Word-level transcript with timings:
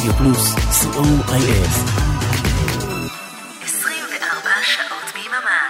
רדיו 0.00 0.12
פלוס, 0.12 0.54
co.il. 0.54 1.68
24 3.64 4.50
שעות 4.62 5.12
ביממה. 5.14 5.60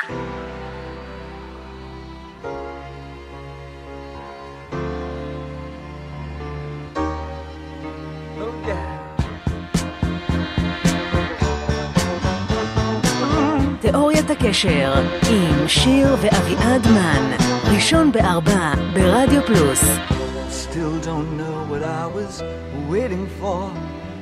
תיאוריית 13.81 14.31
הקשר 14.31 14.92
עם 15.31 15.69
שיר 15.69 16.16
ואביעד 16.20 16.87
מן, 16.87 17.37
ראשון 17.74 18.12
בארבע 18.12 18.73
ברדיו 18.95 19.42
פלוס. 19.47 19.84
Still 20.51 21.01
don't 21.05 21.31
know 21.41 21.56
what 21.70 21.83
I 21.83 22.06
was 22.17 22.42
waiting 22.91 23.27
for 23.41 23.90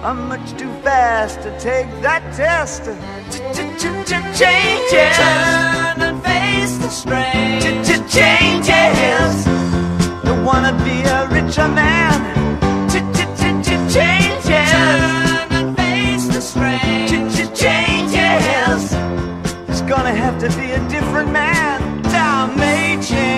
I'm 0.00 0.28
much 0.28 0.56
too 0.56 0.72
fast 0.82 1.42
to 1.42 1.50
take 1.58 1.88
that 2.02 2.22
test. 2.36 2.84
Changes. 4.38 5.16
Turn 5.18 6.00
and 6.00 6.22
face 6.22 6.78
the 6.78 6.88
strain. 6.88 7.60
Changes. 8.08 9.44
Don't 10.24 10.44
wanna 10.44 10.72
be 10.84 11.02
a 11.02 11.26
richer 11.28 11.66
man. 11.66 12.14
Changes. 13.90 14.70
Turn 14.70 15.52
and 15.58 15.76
face 15.76 16.28
the 16.28 16.40
strain. 16.40 17.08
Changes. 17.54 18.94
It's 19.68 19.82
gonna 19.82 20.14
have 20.14 20.38
to 20.38 20.48
be 20.56 20.70
a 20.70 20.88
different 20.88 21.32
man. 21.32 22.02
Time 22.04 22.56
may 22.56 23.02
change 23.02 23.37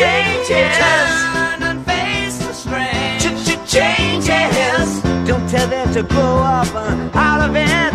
Changes. 0.00 0.76
Turn 0.80 1.62
and 1.70 1.80
face 1.90 2.36
the 2.46 2.54
strange. 2.62 3.22
Changes. 3.74 4.88
Don't 5.28 5.46
tell 5.54 5.68
them 5.76 5.88
to 5.96 6.02
grow 6.02 6.36
up 6.58 6.70
uh, 6.74 7.26
out 7.26 7.40
of 7.46 7.52
it. 7.54 7.94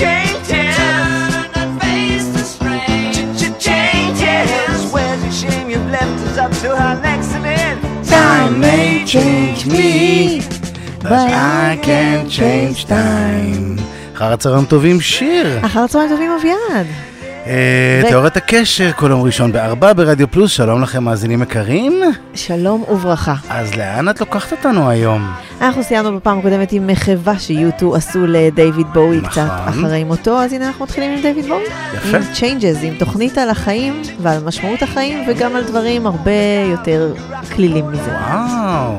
Changes. 0.00 0.76
Turn 0.80 1.50
and 1.60 1.72
face 1.82 2.26
the 2.36 2.44
strange. 2.54 3.38
Changes. 3.68 4.78
Where's 4.94 5.22
your 5.26 5.36
shame 5.42 5.66
you've 5.70 5.90
left 5.96 6.18
us 6.26 6.36
up 6.44 6.52
to 6.62 6.68
our 6.84 6.96
next 7.08 7.30
event? 7.38 7.78
Time 8.08 8.58
may 8.58 9.04
change 9.14 9.60
me, 9.66 10.40
but 11.00 11.30
I 11.62 11.78
can't 11.88 12.28
change 12.28 12.86
time. 12.86 13.78
אחר 14.14 14.32
הצהריים 14.32 14.64
טובים, 14.64 15.00
שיר. 15.00 15.58
אחר 15.66 15.80
הצהריים 15.80 16.10
טובים 16.10 16.30
אביעד. 16.30 16.86
אה, 17.46 18.02
תיאוריית 18.08 18.36
הקשר, 18.36 18.92
כל 18.92 19.10
יום 19.10 19.22
ראשון 19.22 19.52
בארבע 19.52 19.92
ברדיו 19.92 20.30
פלוס, 20.30 20.50
שלום 20.50 20.82
לכם 20.82 21.04
מאזינים 21.04 21.42
יקרים. 21.42 22.02
שלום 22.34 22.84
וברכה. 22.90 23.34
אז 23.48 23.74
לאן 23.74 24.08
את 24.08 24.20
לוקחת 24.20 24.52
אותנו 24.52 24.90
היום? 24.90 25.32
אנחנו 25.60 25.82
סיימנו 25.82 26.16
בפעם 26.16 26.38
הקודמת 26.38 26.72
עם 26.72 26.86
מחווה 26.86 27.38
שיוטו 27.38 27.96
עשו 27.96 28.26
לדייוויד 28.26 28.86
בואי 28.92 29.16
נכון. 29.16 29.30
קצת 29.30 29.50
אחרי 29.68 30.04
מותו, 30.04 30.42
אז 30.42 30.52
הנה 30.52 30.66
אנחנו 30.66 30.84
מתחילים 30.84 31.10
עם 31.10 31.22
דייוויד 31.22 31.46
בואי. 31.46 31.62
יפה. 31.94 32.16
עם 32.16 32.22
Changes, 32.34 32.78
עם 32.82 32.94
תוכנית 32.98 33.38
על 33.38 33.50
החיים 33.50 34.02
ועל 34.22 34.44
משמעות 34.44 34.82
החיים 34.82 35.28
וגם 35.28 35.56
על 35.56 35.64
דברים 35.64 36.06
הרבה 36.06 36.30
יותר 36.70 37.14
כלילים 37.56 37.90
מזה. 37.90 38.10
וואו. 38.10 38.96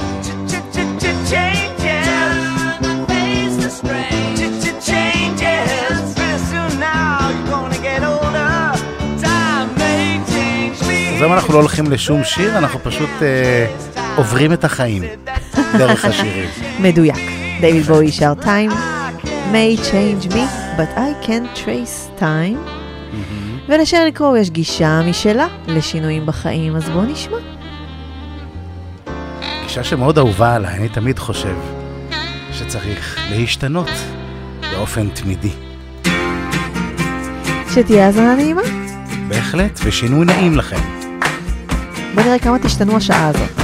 אז 11.21 11.25
היום 11.25 11.33
אנחנו 11.33 11.53
לא 11.53 11.59
הולכים 11.59 11.91
לשום 11.91 12.23
שיר, 12.23 12.57
אנחנו 12.57 12.79
פשוט 12.83 13.09
אה, 13.21 13.67
עוברים 14.15 14.53
את 14.53 14.63
החיים 14.63 15.03
דרך 15.77 16.05
השירים. 16.05 16.49
מדויק. 16.83 17.15
דייוויד 17.61 17.85
בואי 17.85 18.11
שר 18.11 18.33
time 18.41 18.73
may 19.51 19.77
change 19.77 20.33
me, 20.33 20.41
but 20.77 20.97
I 20.97 21.25
can't 21.27 21.59
trace 21.65 22.21
time. 22.21 22.57
ולשרלי 23.69 24.11
קרואו 24.11 24.37
יש 24.37 24.49
גישה 24.49 25.01
משלה 25.09 25.47
לשינויים 25.67 26.25
בחיים, 26.25 26.75
אז 26.75 26.89
בואו 26.89 27.03
נשמע. 27.03 27.37
גישה 29.63 29.83
שמאוד 29.83 30.17
אהובה 30.17 30.55
עליי, 30.55 30.77
אני 30.77 30.89
תמיד 30.89 31.19
חושב 31.19 31.55
שצריך 32.51 33.19
להשתנות 33.29 33.89
באופן 34.71 35.09
תמידי. 35.09 35.53
שתהיה 37.73 38.05
האזנה 38.05 38.35
נעימה. 38.35 38.61
בהחלט, 39.27 39.79
ושינוי 39.83 40.25
נעים 40.25 40.57
לכם. 40.57 41.00
בואו 42.15 42.25
נראה 42.25 42.39
כמה 42.39 42.59
תשתנו 42.59 42.97
השעה 42.97 43.27
הזאת. 43.27 43.60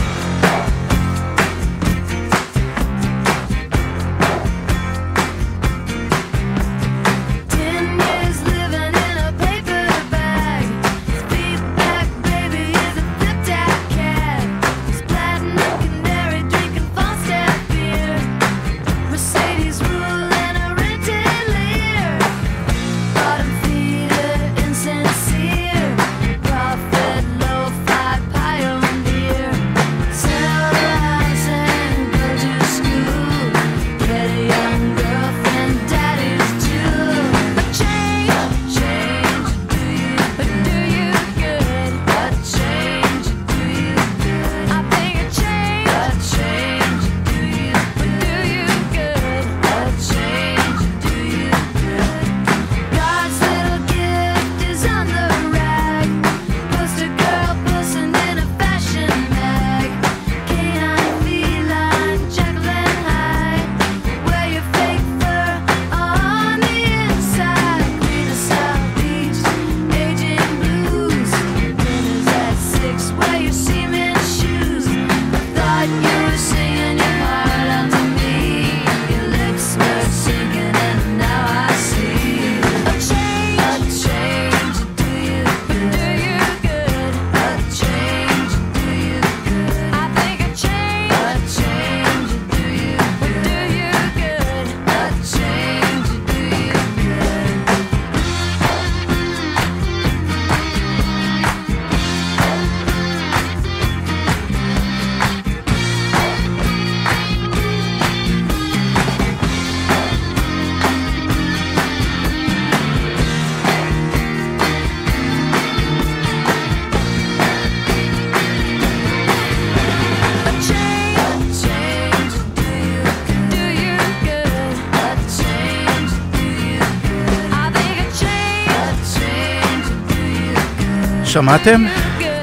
שמעתם? 131.37 131.83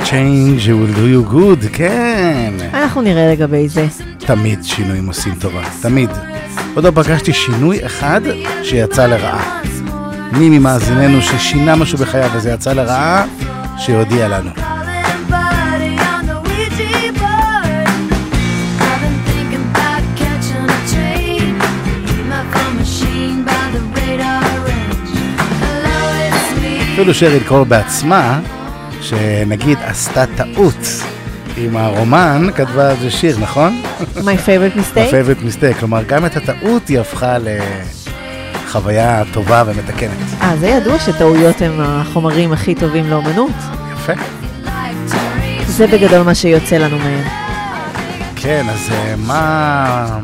Change 0.05 0.67
will 0.67 0.97
do 0.97 1.29
you 1.29 1.35
good, 1.35 1.69
כן. 1.73 2.53
אנחנו 2.75 3.03
נראה 3.03 3.33
לגבי 3.33 3.69
זה. 3.69 3.87
תמיד 4.19 4.65
שינויים 4.65 5.07
עושים 5.07 5.35
טובה, 5.41 5.63
תמיד. 5.83 6.11
עוד 6.75 6.85
לא 6.85 6.91
פגשתי 6.91 7.33
שינוי 7.33 7.87
אחד 7.87 8.21
שיצא 8.63 9.07
לרעה. 9.07 9.61
מי 10.33 10.59
ממאזיננו 10.59 11.23
ששינה 11.23 11.77
משהו 11.77 11.99
בחייו 11.99 12.31
וזה 12.35 12.51
יצא 12.51 12.73
לרעה, 12.73 13.25
שיודיע 13.79 14.29
לנו. 14.29 14.51
אפילו 26.95 27.15
שריל 27.15 27.43
קול 27.49 27.65
בעצמה, 27.65 28.41
שנגיד 29.05 29.79
עשתה 29.83 30.25
טעות 30.37 31.03
עם 31.57 31.77
הרומן, 31.77 32.47
כתבה 32.57 32.91
על 32.91 32.97
זה 32.97 33.11
שיר, 33.11 33.39
נכון? 33.39 33.83
My 34.17 34.19
favorite 34.47 34.77
mistake? 34.79 35.11
favorite 35.11 35.45
mistake, 35.45 35.81
כלומר 35.81 36.03
גם 36.03 36.27
את 36.27 36.37
הטעות 36.37 36.89
היא 36.89 37.01
הפכה 37.01 37.37
לחוויה 38.67 39.23
טובה 39.33 39.63
ומתקנת. 39.67 40.11
אה, 40.43 40.57
זה 40.57 40.67
ידוע 40.69 40.99
שטעויות 40.99 41.63
הם 41.63 41.81
החומרים 41.81 42.53
הכי 42.53 42.75
טובים 42.75 43.11
לאומנות. 43.11 43.53
יפה. 43.93 44.13
זה 45.67 45.87
בגדול 45.87 46.23
מה 46.23 46.35
שיוצא 46.35 46.77
לנו 46.77 46.99
מהם. 46.99 47.25
כן, 48.37 48.67
אז 48.69 48.91
אה, 48.93 49.15
מה... 49.17 50.19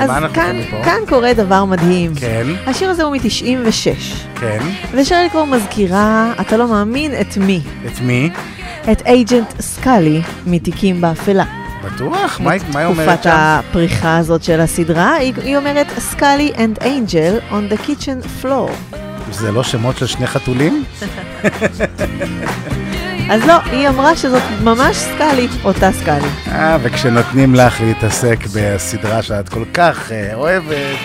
אז 0.00 0.10
כאן? 0.34 0.56
כאן 0.84 0.98
קורה 1.08 1.34
דבר 1.34 1.64
מדהים. 1.64 2.14
כן, 2.14 2.46
השיר 2.66 2.90
הזה 2.90 3.02
הוא 3.02 3.16
מ-96, 3.16 4.38
כן. 4.40 4.58
ושריל 4.92 5.28
קור 5.28 5.46
מזכירה, 5.46 6.32
אתה 6.40 6.56
לא 6.56 6.68
מאמין, 6.68 7.12
את 7.20 7.36
מי? 7.36 7.60
את 7.86 8.00
מי? 8.00 8.30
את 8.92 9.02
אייג'נט 9.06 9.60
סקאלי 9.60 10.22
מתיקים 10.46 11.00
באפלה. 11.00 11.44
בטוח? 11.84 12.40
מה 12.40 12.50
היא 12.50 12.60
מה 12.72 12.80
היא 12.80 12.86
אומרת 12.86 13.08
תקופת 13.08 13.22
שם? 13.22 13.30
הפריחה 13.34 14.16
הזאת 14.16 14.42
של 14.42 14.60
הסדרה, 14.60 15.14
היא, 15.14 15.32
היא 15.42 15.56
אומרת 15.56 15.86
סקאלי 15.98 16.52
and 16.56 16.84
אנג'ל 16.86 17.38
on 17.50 17.72
the 17.72 17.88
kitchen 17.88 18.44
floor. 18.44 18.96
זה 19.30 19.52
לא 19.52 19.62
שמות 19.62 19.98
של 19.98 20.06
שני 20.06 20.26
חתולים? 20.26 20.84
אז 23.30 23.44
לא, 23.44 23.54
היא 23.64 23.88
אמרה 23.88 24.16
שזאת 24.16 24.42
ממש 24.64 24.96
סקאלי, 24.96 25.48
אותה 25.64 25.92
סקאלי. 25.92 26.28
אה, 26.48 26.78
וכשנותנים 26.82 27.54
לך 27.54 27.80
להתעסק 27.80 28.38
בסדרה 28.54 29.22
שאת 29.22 29.48
כל 29.48 29.64
כך 29.74 30.12
אה, 30.12 30.34
אוהבת, 30.34 30.98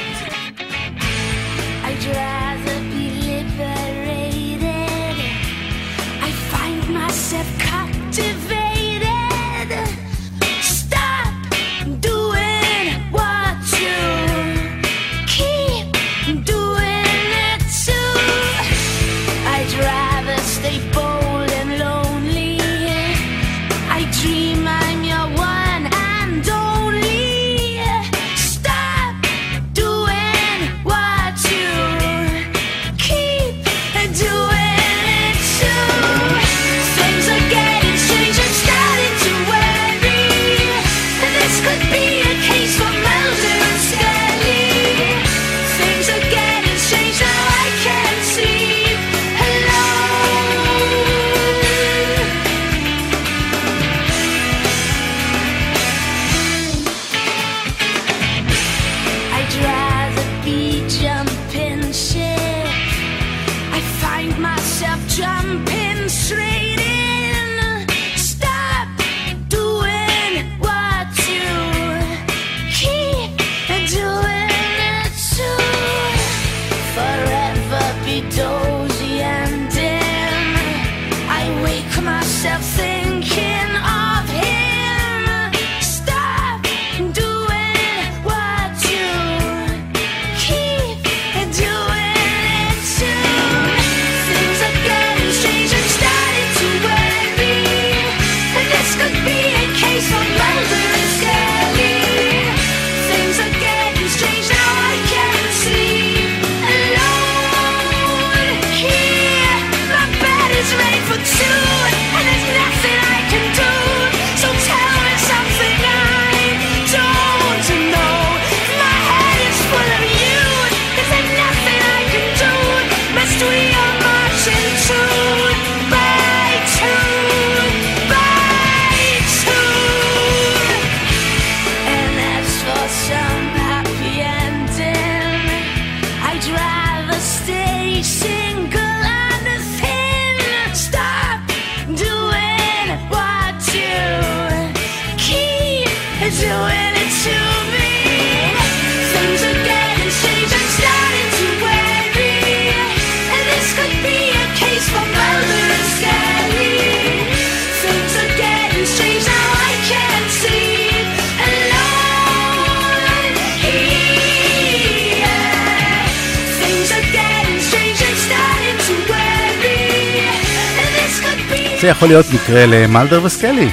זה 171.82 171.88
יכול 171.88 172.08
להיות 172.08 172.26
מקרה 172.34 172.66
למלדר 172.66 173.24
וסקלי. 173.24 173.70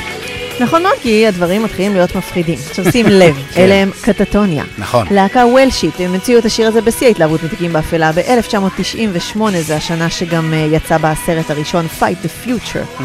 נכון 0.61 0.83
מאוד, 0.83 0.95
כי 1.03 1.27
הדברים 1.27 1.62
מתחילים 1.62 1.95
להיות 1.95 2.17
מפחידים. 2.17 2.59
עכשיו 2.71 2.93
שים 2.93 3.07
לב, 3.21 3.37
כן. 3.55 3.61
אלה 3.61 3.75
הם 3.75 3.91
קטטוניה. 4.00 4.65
נכון. 4.79 5.07
להקה 5.11 5.38
וולשיט, 5.47 6.00
הם 6.00 6.15
המציאו 6.15 6.38
את 6.38 6.45
השיר 6.45 6.69
הזה 6.69 6.81
בשיא 6.81 7.07
ההתלהבות 7.07 7.43
מתיקים 7.43 7.73
באפלה 7.73 8.12
ב-1998, 8.12 9.41
זה 9.61 9.77
השנה 9.77 10.11
שגם 10.11 10.55
אה, 10.55 10.59
יצא 10.73 10.99
בה 10.99 11.11
הסרט 11.11 11.50
הראשון, 11.50 11.87
Fight 12.00 12.27
the 12.27 12.49
Future. 12.49 13.05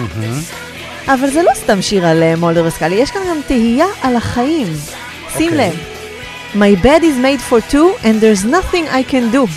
אבל 1.07 1.29
זה 1.29 1.43
לא 1.43 1.51
סתם 1.55 1.81
שיר 1.81 2.07
על 2.07 2.23
אה, 2.23 2.35
מולדר 2.35 2.65
וסקאלי, 2.65 2.95
יש 2.95 3.11
כאן 3.11 3.21
גם 3.29 3.37
תהייה 3.47 3.87
על 4.01 4.15
החיים. 4.15 4.67
שים 5.37 5.51
אוקיי. 5.51 5.67
לב. 5.69 5.92
My 6.55 6.75
bed 6.75 7.03
is 7.03 7.17
made 7.17 7.41
for 7.41 7.61
two 7.61 7.95
and 8.03 8.21
there's 8.21 8.45
nothing 8.45 8.87
I 8.89 9.01
can 9.01 9.31
do. 9.31 9.47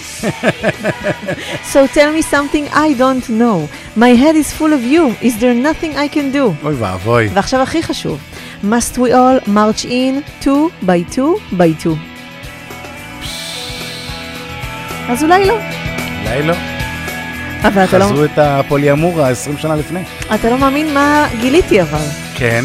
so 1.72 1.86
tell 1.86 2.10
me 2.10 2.22
something 2.22 2.68
I 2.72 2.94
don't 2.94 3.28
know. 3.28 3.68
My 3.94 4.12
head 4.22 4.34
is 4.34 4.50
full 4.50 4.72
of 4.72 4.82
you. 4.82 5.14
Is 5.20 5.38
there 5.38 5.52
nothing 5.54 5.94
I 5.96 6.08
can 6.08 6.32
do? 6.32 6.54
אוי 6.64 6.74
ואבוי. 6.74 7.28
ועכשיו 7.34 7.60
הכי 7.62 7.82
חשוב, 7.82 8.18
must 8.64 8.98
we 8.98 9.12
all 9.12 9.40
march 9.46 9.84
in 9.84 10.44
two 10.44 10.70
by 10.86 11.14
two 11.16 11.56
by 11.58 11.84
two. 11.84 11.96
אז 15.08 15.22
אולי 15.24 15.44
לא. 15.44 15.58
אולי 16.24 16.42
לא. 16.42 16.54
אבל 17.62 17.84
אתה 17.84 17.98
לא, 17.98 18.04
חזרו 18.04 18.24
את 18.24 18.38
הפוליאמורה 18.38 19.28
20 19.28 19.58
שנה 19.58 19.76
לפני. 19.76 20.00
אתה 20.34 20.50
לא 20.50 20.58
מאמין 20.58 20.94
מה 20.94 21.26
גיליתי 21.40 21.82
אבל. 21.82 22.04
כן, 22.34 22.64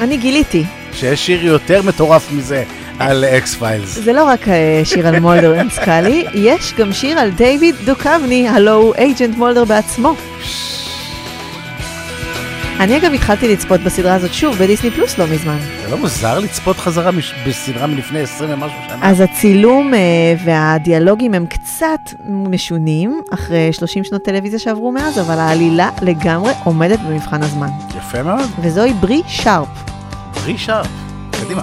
אני 0.00 0.16
גיליתי. 0.16 0.64
שיש 0.92 1.26
שיר 1.26 1.44
יותר 1.46 1.82
מטורף 1.82 2.32
מזה 2.32 2.64
על 2.98 3.24
אקס 3.24 3.54
פיילס. 3.54 3.98
זה 3.98 4.12
לא 4.12 4.24
רק 4.24 4.48
אה, 4.48 4.80
שיר 4.84 5.06
על 5.08 5.20
מולדר 5.20 5.60
אנסקלי, 5.60 6.24
יש 6.34 6.74
גם 6.78 6.92
שיר 6.92 7.18
על 7.18 7.30
דיוויד 7.30 7.74
דוקבני, 7.84 8.48
הלו 8.48 8.72
הוא 8.72 8.94
אייג'נט 8.94 9.36
מולדר 9.36 9.64
בעצמו. 9.64 10.14
אני 12.80 12.96
אגב 12.96 13.12
התחלתי 13.12 13.48
לצפות 13.52 13.80
בסדרה 13.80 14.14
הזאת 14.14 14.34
שוב 14.34 14.56
בדיסני 14.56 14.90
פלוס 14.90 15.18
לא 15.18 15.26
מזמן. 15.26 15.58
זה 15.84 15.90
לא 15.90 15.96
מוזר 15.96 16.38
לצפות 16.38 16.76
חזרה 16.76 17.10
מש- 17.10 17.34
בסדרה 17.48 17.86
מלפני 17.86 18.20
20 18.20 18.50
ומשהו 18.52 18.78
שנה? 18.88 18.98
אז 19.10 19.20
הצילום 19.20 19.94
אה, 19.94 19.98
והדיאלוגים 20.44 21.34
הם 21.34 21.46
קצת 21.46 22.00
משונים, 22.28 23.20
אחרי 23.34 23.72
30 23.72 24.04
שנות 24.04 24.22
טלוויזיה 24.24 24.58
שעברו 24.58 24.92
מאז, 24.92 25.20
אבל 25.20 25.38
העלילה 25.38 25.90
לגמרי 26.02 26.52
עומדת 26.64 26.98
במבחן 27.00 27.42
הזמן. 27.42 27.68
יפה 27.98 28.22
מאוד. 28.22 28.40
וזוהי 28.60 28.92
ברי 28.92 29.22
שרפ. 29.26 29.68
ברי 30.34 30.58
שרפ. 30.58 30.86
קדימה. 31.44 31.62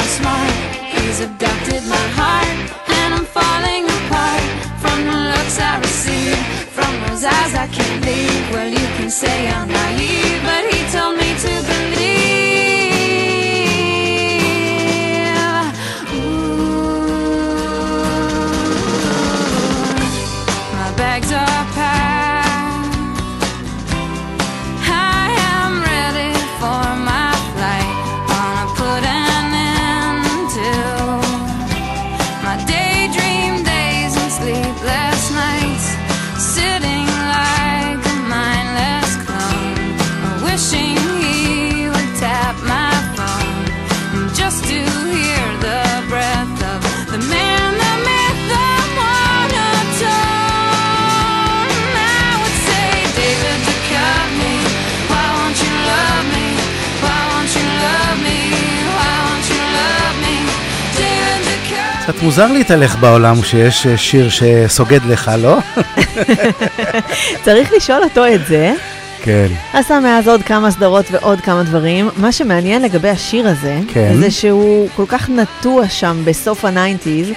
So 0.00 0.22
smart, 0.22 0.52
he's 0.94 1.20
abducted 1.20 1.82
my 1.88 2.06
heart, 2.18 2.56
and 3.00 3.14
I'm 3.14 3.24
falling 3.24 3.84
apart 3.84 4.44
from 4.82 4.98
the 5.08 5.18
looks 5.32 5.58
I 5.58 5.78
receive, 5.78 6.38
from 6.76 6.92
those 7.04 7.24
eyes 7.24 7.54
I 7.54 7.66
can't 7.68 8.04
leave. 8.04 8.44
Well, 8.52 8.68
you 8.68 8.86
can 8.96 9.10
say 9.10 9.48
I'm 9.48 9.68
naive, 9.68 10.40
but 10.44 10.62
he 10.72 10.80
told 10.96 11.16
me 11.18 11.30
to 11.44 11.69
קצת 62.20 62.26
מוזר 62.26 62.52
להתהלך 62.52 62.96
בעולם 62.96 63.42
שיש 63.42 63.86
אה, 63.86 63.96
שיר 63.96 64.28
שסוגד 64.28 65.04
לך, 65.04 65.30
לא? 65.38 65.58
צריך 67.44 67.72
לשאול 67.76 68.02
אותו 68.02 68.26
את 68.34 68.46
זה. 68.46 68.72
כן. 69.22 69.46
עשה 69.72 70.00
מאז 70.00 70.28
עוד 70.28 70.42
כמה 70.42 70.70
סדרות 70.70 71.06
ועוד 71.10 71.40
כמה 71.40 71.62
דברים. 71.62 72.08
מה 72.16 72.32
שמעניין 72.32 72.82
לגבי 72.82 73.08
השיר 73.08 73.48
הזה, 73.48 73.78
כן. 73.88 74.14
זה 74.14 74.30
שהוא 74.30 74.88
כל 74.96 75.04
כך 75.08 75.30
נטוע 75.30 75.88
שם 75.88 76.22
בסוף 76.24 76.64
ה 76.64 76.70
nineties. 76.70 77.28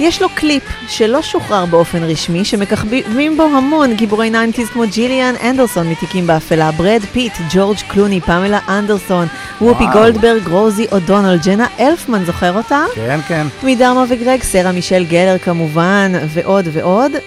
יש 0.00 0.22
לו 0.22 0.28
קליפ 0.34 0.62
שלא 0.88 1.22
שוחרר 1.22 1.66
באופן 1.66 2.04
רשמי, 2.04 2.44
שמככבים 2.44 3.36
בו 3.36 3.42
המון 3.42 3.94
גיבורי 3.94 4.30
nineties 4.30 4.68
כמו 4.68 4.82
ג'יליאן 4.92 5.34
אנדרסון 5.44 5.90
מתיקים 5.90 6.26
באפלה, 6.26 6.70
ברד 6.70 7.00
פיט, 7.12 7.32
ג'ורג' 7.50 7.76
קלוני, 7.88 8.20
פמלה 8.20 8.58
אנדרסון, 8.68 9.26
וופי 9.60 9.84
וואו. 9.84 9.92
גולדברג, 9.92 10.48
רוזי 10.48 10.86
אודונלד, 10.92 11.42
ג'נה 11.46 11.66
אלפמן, 11.80 12.24
זוכר 12.24 12.56
אותה? 12.56 12.84
כן, 12.94 13.20
כן. 13.28 13.46
מדרמה 13.62 14.04
וגרג, 14.08 14.42
סרה 14.42 14.72
מישל 14.72 15.04
גלר 15.04 15.38
כמובן, 15.38 16.12
ועוד 16.28 16.68
ועוד. 16.72 17.12
אה, 17.14 17.20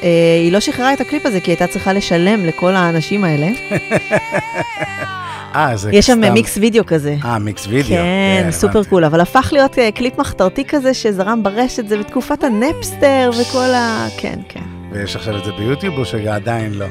היא 0.44 0.52
לא 0.52 0.60
שחררה 0.60 0.94
את 0.94 1.02
הקליפ 1.02 1.26
הזה 1.26 1.40
כי 1.40 1.52
היא 1.52 1.54
הייתה 1.54 1.74
צריכה 1.74 1.94
לשלם 1.94 2.46
לכל 2.46 2.76
האנשים 2.76 3.24
האלה. 3.24 3.48
אה, 5.56 5.78
זה 5.78 5.90
יש 5.94 6.08
שם 6.08 6.20
סתם- 6.24 6.34
מיקס 6.34 6.58
וידאו 6.58 6.86
כזה. 6.86 7.16
אה, 7.26 7.40
מיקס 7.40 7.68
וידאו. 7.68 7.90
כן, 7.90 8.48
סופר 8.52 8.72
הבנתי. 8.74 8.90
cool, 8.90 9.06
אבל 9.06 9.22
הפך 9.22 9.50
להיות 9.54 9.80
אה, 9.80 9.92
קליפ 9.92 10.18
מחתרתי 10.20 10.66
כזה 10.66 10.94
שזרם 10.94 11.44
ברשת, 11.44 11.88
זה 11.88 11.98
בתקופת 11.98 12.44
הנפסטר 12.44 13.32
וכל 13.42 13.74
ה... 13.74 14.08
כן, 14.18 14.40
כן. 14.50 14.60
ויש 14.92 15.16
עכשיו 15.16 15.38
את 15.38 15.46
זה 15.46 15.52
ביוטיוב 15.52 15.98
או 15.98 16.06
שעדיין 16.06 16.74
לא? 16.74 16.86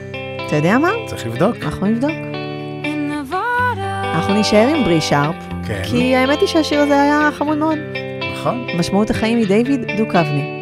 אתה 0.47 0.57
יודע 0.57 0.79
מה? 0.79 0.91
צריך 1.07 1.27
לבדוק. 1.27 1.57
אנחנו 1.62 1.87
נבדוק. 1.87 2.11
אנחנו 4.15 4.35
נישאר 4.35 4.69
עם 4.77 4.85
ברי 4.85 5.00
שרפ, 5.00 5.35
כן, 5.67 5.83
כי 5.85 6.17
האמת 6.17 6.38
היא 6.41 6.49
שהשיר 6.49 6.81
הזה 6.81 7.03
היה 7.03 7.31
חמוד 7.38 7.59
מאוד. 7.59 7.79
נכון. 8.35 8.67
משמעות 8.79 9.11
החיים 9.11 9.38
היא 9.38 9.47
דיוויד 9.47 9.81
דוקבני. 9.99 10.58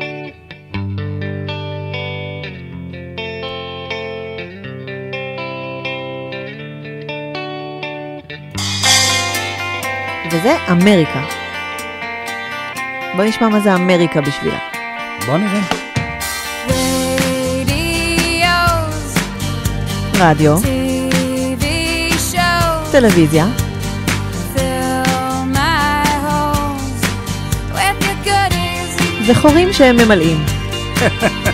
וזה 10.46 10.56
אמריקה. 10.70 11.22
בוא 13.16 13.24
נשמע 13.24 13.48
מה 13.48 13.60
זה 13.60 13.74
אמריקה 13.74 14.20
בשבילה. 14.20 14.58
בוא 15.26 15.36
נראה. 15.36 15.60
רדיו, 20.14 20.56
TV 20.56 21.64
shows, 22.32 22.92
טלוויזיה. 22.92 23.46
וחורים 29.26 29.72
שהם 29.72 29.96
ממלאים. 29.96 30.44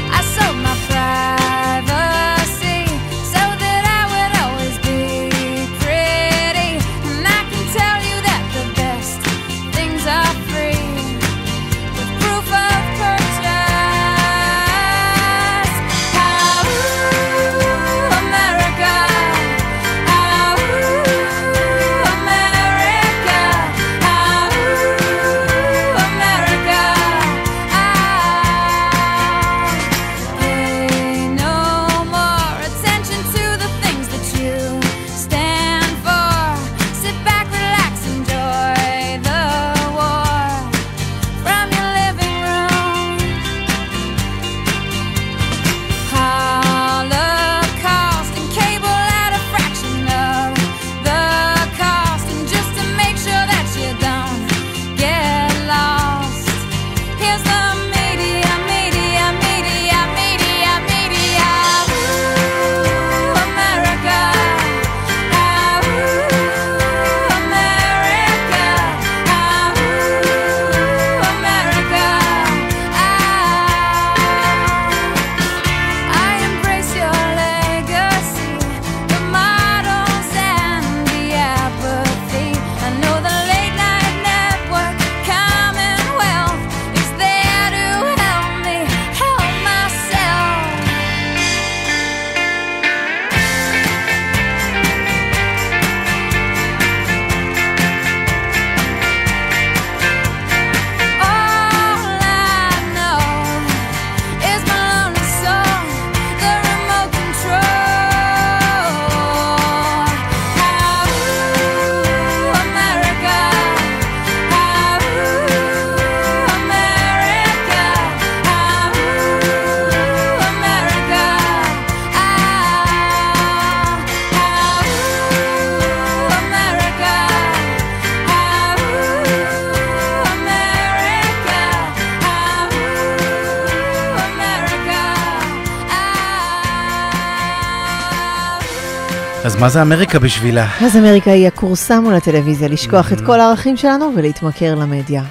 מה 139.63 139.69
זה 139.69 139.83
אמריקה 139.83 140.19
בשבילה? 140.19 140.67
אז 140.81 140.97
אמריקה 140.97 141.31
היא 141.31 141.47
הכורסה 141.47 142.01
מול 142.01 142.15
הטלוויזיה, 142.15 142.69
לשכוח 142.69 143.13
את 143.13 143.21
כל 143.27 143.41
הערכים 143.41 143.77
שלנו 143.77 144.13
ולהתמכר 144.17 144.75
למדיה. 144.75 145.23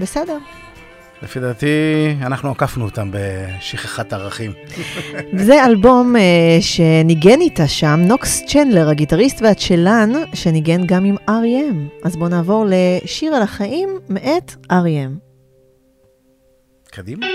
בסדר. 0.00 0.38
לפי 1.22 1.40
דעתי, 1.40 1.66
אנחנו 2.22 2.50
עקפנו 2.50 2.84
אותם 2.84 3.10
בשכחת 3.12 4.12
ערכים. 4.12 4.52
זה 5.46 5.64
אלבום 5.64 6.16
uh, 6.16 6.18
שניגן 6.60 7.40
איתה 7.40 7.68
שם, 7.68 8.00
נוקס 8.02 8.42
צ'נדלר, 8.46 8.88
הגיטריסט 8.88 9.42
והצ'לן, 9.42 10.12
שניגן 10.34 10.86
גם 10.86 11.04
עם 11.04 11.16
R.E.M. 11.28 12.04
אז 12.04 12.16
בואו 12.16 12.28
נעבור 12.28 12.66
לשיר 12.68 13.34
על 13.34 13.42
החיים 13.42 13.88
מאת 14.08 14.54
R.E.M. 14.72 15.18
קדימה. 16.90 17.26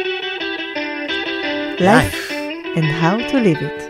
Life 1.80 2.32
and 2.76 3.02
how 3.02 3.32
to 3.32 3.34
live 3.34 3.62
it. 3.62 3.85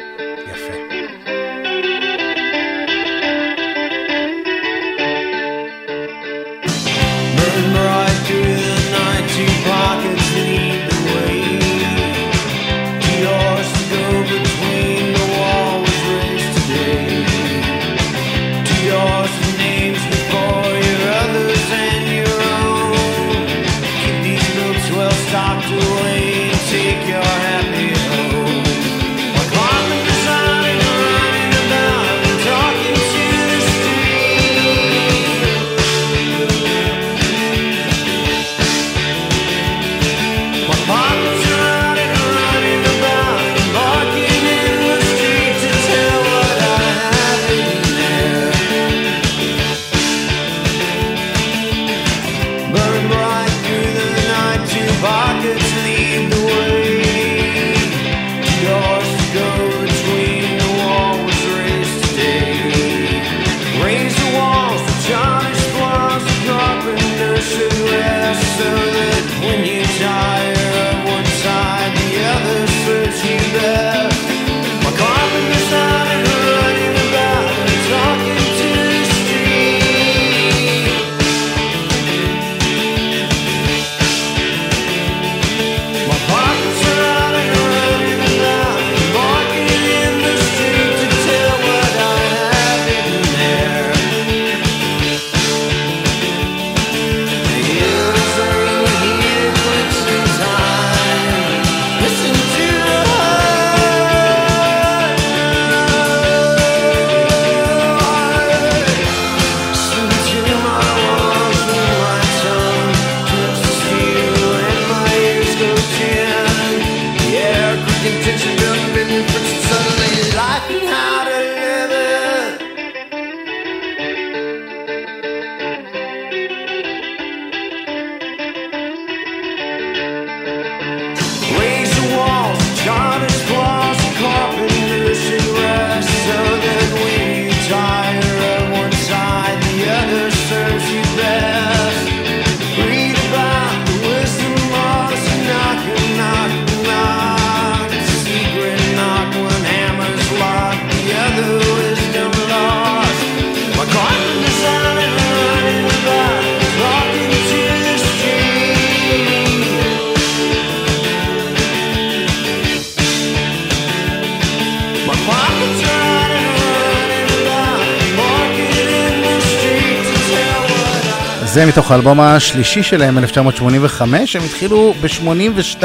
זה 171.56 171.66
מתוך 171.66 171.92
האלבום 171.92 172.20
השלישי 172.20 172.84
שלהם, 172.84 173.18
1985, 173.18 174.36
הם 174.36 174.42
התחילו 174.44 174.94
ב-82, 175.02 175.84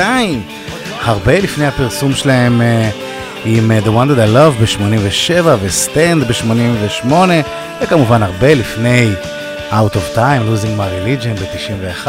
הרבה 1.02 1.40
לפני 1.40 1.66
הפרסום 1.66 2.14
שלהם 2.14 2.62
אה, 2.62 2.90
עם 3.44 3.70
אה, 3.70 3.78
The 3.78 3.88
One 3.88 4.10
That 4.10 4.30
I 4.30 4.36
Love 4.36 4.62
ב-87 4.62 5.46
ו 5.62 5.72
Stand 5.72 6.24
ב-88, 6.24 7.12
וכמובן 7.82 8.22
הרבה 8.22 8.54
לפני 8.54 9.12
Out 9.70 9.94
of 9.94 10.16
Time, 10.16 10.42
Losing 10.48 10.78
My 10.78 10.90
Religion 11.04 11.40
ב-91. 11.40 12.08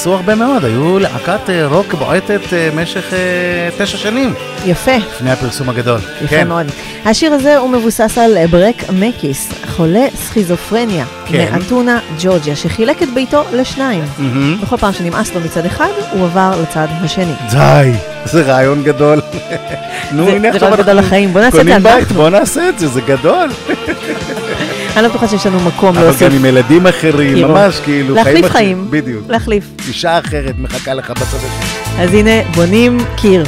עשו 0.00 0.14
הרבה 0.14 0.34
מאוד, 0.34 0.64
היו 0.64 0.98
להקת 0.98 1.50
אה, 1.50 1.66
רוק 1.66 1.94
בועטת 1.94 2.40
אה, 2.52 2.68
משך 2.74 3.12
אה, 3.14 3.68
תשע 3.78 3.96
שנים 3.96 4.34
יפה. 4.66 4.96
לפני 4.96 5.30
הפרסום 5.30 5.68
הגדול. 5.68 6.00
יפה 6.16 6.26
כן. 6.28 6.48
מאוד. 6.48 6.66
השיר 7.04 7.32
הזה 7.32 7.56
הוא 7.56 7.70
מבוסס 7.70 8.18
על 8.18 8.46
ברק 8.46 8.74
מקיס, 8.92 9.52
חולה 9.76 10.06
סכיזופרניה, 10.14 11.04
כן. 11.26 11.46
מאתונה, 11.52 11.98
ג'ורג'יה, 12.20 12.56
שחילק 12.56 13.02
את 13.02 13.08
ביתו 13.14 13.44
לשניים. 13.52 14.04
מהמם. 14.18 14.58
בכל 14.62 14.76
פעם 14.76 14.92
שנמאס 14.92 15.34
לו 15.34 15.40
מצד 15.40 15.66
אחד, 15.66 15.88
הוא 16.12 16.24
עבר 16.24 16.52
לצד 16.62 16.86
השני. 17.04 17.32
די, 17.50 17.92
זה 18.24 18.42
רעיון 18.42 18.82
גדול. 18.82 19.20
נו, 20.12 20.24
זה- 20.24 20.30
הנה 20.32 20.42
זה 20.42 20.48
עכשיו 20.48 20.68
רעיון 20.68 20.80
גדול 20.82 20.96
אנחנו 20.96 21.06
לחיים. 21.08 21.32
בוא 21.32 21.40
נעשה 21.40 21.60
את 21.60 21.64
זה 21.64 21.70
קונים 21.70 21.82
בית, 21.82 21.94
אנחנו. 22.02 22.14
בוא 22.14 22.28
נעשה 22.30 22.68
את 22.68 22.78
זה, 22.78 22.88
זה 22.88 23.00
גדול. 23.00 23.48
אני 24.96 25.02
לא 25.02 25.08
בטוחה 25.08 25.28
שיש 25.28 25.46
לנו 25.46 25.60
מקום 25.60 25.96
אבל 25.96 26.04
להוסיף. 26.04 26.28
גם 26.28 26.34
עם 26.34 26.44
ילדים 26.44 26.86
אחרים. 26.86 27.48
ממש 27.48 27.80
כאילו, 27.84 28.14
להחליף. 28.14 28.46
חיים. 28.46 28.86
בדיוק. 28.90 29.24
להחליף. 29.28 29.64
אישה 29.88 30.18
אחרת 30.18 30.54
מחכה 30.58 30.94
לך 30.94 31.10
בצד 31.10 31.22
השני. 31.36 32.04
אז 32.04 32.14
הנה, 32.14 32.30
בונים 32.54 32.98
קיר. 33.16 33.44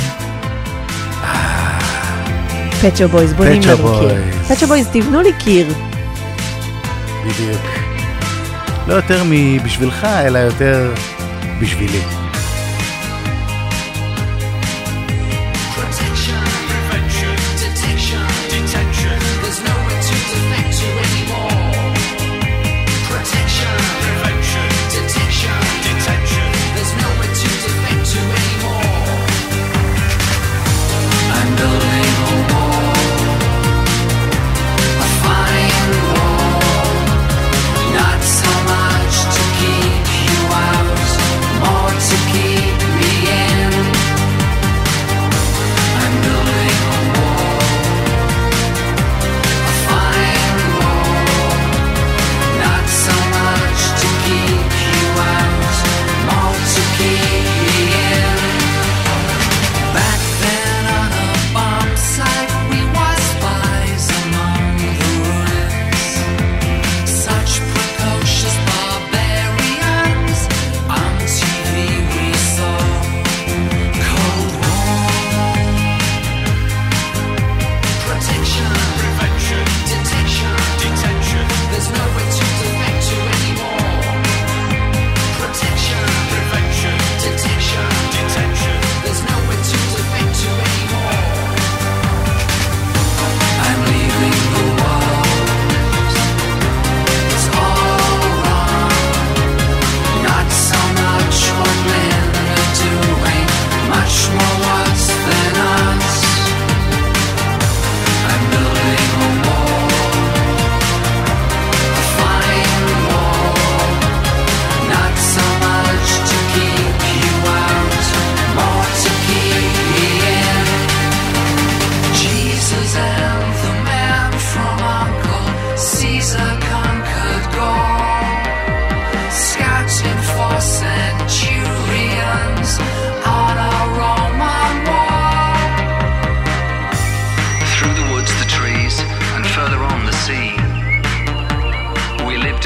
Pet 2.83 2.94
Shop 2.94 3.09
Boys, 3.09 3.33
בונים 3.33 3.63
לנו 3.67 3.99
קיר. 4.01 4.15
Pet 4.49 4.57
Shop 4.57 4.67
Boys, 4.67 4.89
תבנו 4.93 5.21
לי 5.21 5.33
קיר. 5.33 5.67
בדיוק. 7.23 7.63
לא 8.89 8.95
יותר 8.95 9.23
מבשבילך, 9.27 10.05
אלא 10.05 10.39
יותר 10.39 10.91
בשבילי. 11.61 12.22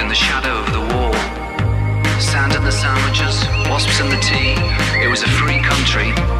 In 0.06 0.10
the 0.10 0.14
shadow 0.14 0.54
of 0.60 0.72
the 0.72 0.94
wall. 0.94 1.12
Sand 2.20 2.54
in 2.54 2.62
the 2.62 2.70
sandwiches, 2.70 3.44
wasps 3.68 3.98
in 3.98 4.08
the 4.08 4.16
tea. 4.20 4.54
It 5.02 5.10
was 5.10 5.24
a 5.24 5.28
free 5.28 5.58
country. 5.58 6.35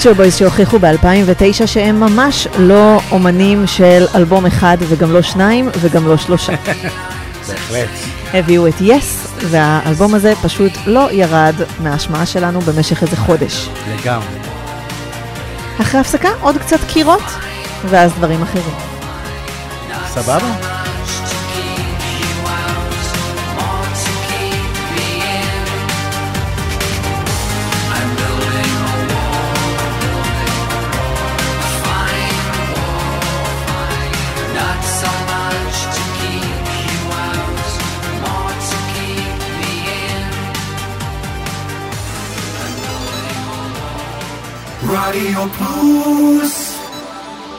שו 0.00 0.14
בויז 0.14 0.36
שהוכיחו 0.36 0.78
ב-2009 0.78 1.66
שהם 1.66 2.00
ממש 2.00 2.48
לא 2.58 3.00
אומנים 3.10 3.66
של 3.66 4.06
אלבום 4.14 4.46
אחד 4.46 4.76
וגם 4.80 5.12
לא 5.12 5.22
שניים 5.22 5.68
וגם 5.80 6.08
לא 6.08 6.16
שלושה. 6.16 6.52
בהחלט. 7.48 7.88
הביאו 8.32 8.68
את 8.68 8.74
יס, 8.80 9.26
והאלבום 9.50 10.14
הזה 10.14 10.32
פשוט 10.42 10.72
לא 10.86 11.12
ירד 11.12 11.54
מההשמעה 11.80 12.26
שלנו 12.26 12.60
במשך 12.60 13.02
איזה 13.02 13.16
חודש. 13.16 13.68
לגמרי. 13.94 14.26
אחרי 15.80 16.00
הפסקה 16.00 16.28
עוד 16.40 16.58
קצת 16.58 16.80
קירות, 16.88 17.24
ואז 17.84 18.12
דברים 18.12 18.42
אחרים. 18.42 18.74
סבבה? 20.06 20.63
רדיו 44.96 45.46
פלוס 45.58 46.78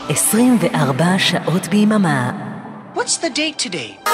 24 0.09 1.05
שעות 1.17 1.67
ביממה. 1.67 2.31
What's 2.95 2.99
the 2.99 3.37
date 3.37 3.67
today? 3.67 4.09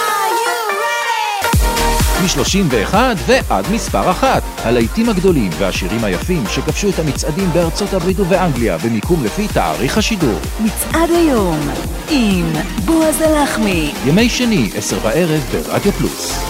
מ-31 2.22 2.96
ועד 3.28 3.66
מספר 3.74 4.12
אחת. 4.12 4.44
הלהיטים 4.58 5.10
הגדולים 5.10 5.50
והשירים 5.60 6.04
היפים 6.04 6.44
שכבשו 6.48 6.90
את 6.90 7.00
המצעדים 7.00 7.50
בארצות 7.54 7.94
הברית 7.94 8.20
ובאנגליה 8.20 8.78
במיקום 8.78 9.24
לפי 9.24 9.48
תאריך 9.48 9.98
השידור. 9.98 10.40
מצעד 10.60 11.10
היום 11.10 11.60
עם 12.10 12.54
בועז 12.86 13.22
הלחמי. 13.22 13.92
ימי 14.06 14.30
שני, 14.30 14.70
עשר 14.76 15.00
בערב 15.00 15.42
ברדיו 15.52 15.92
פלוס. 15.92 16.42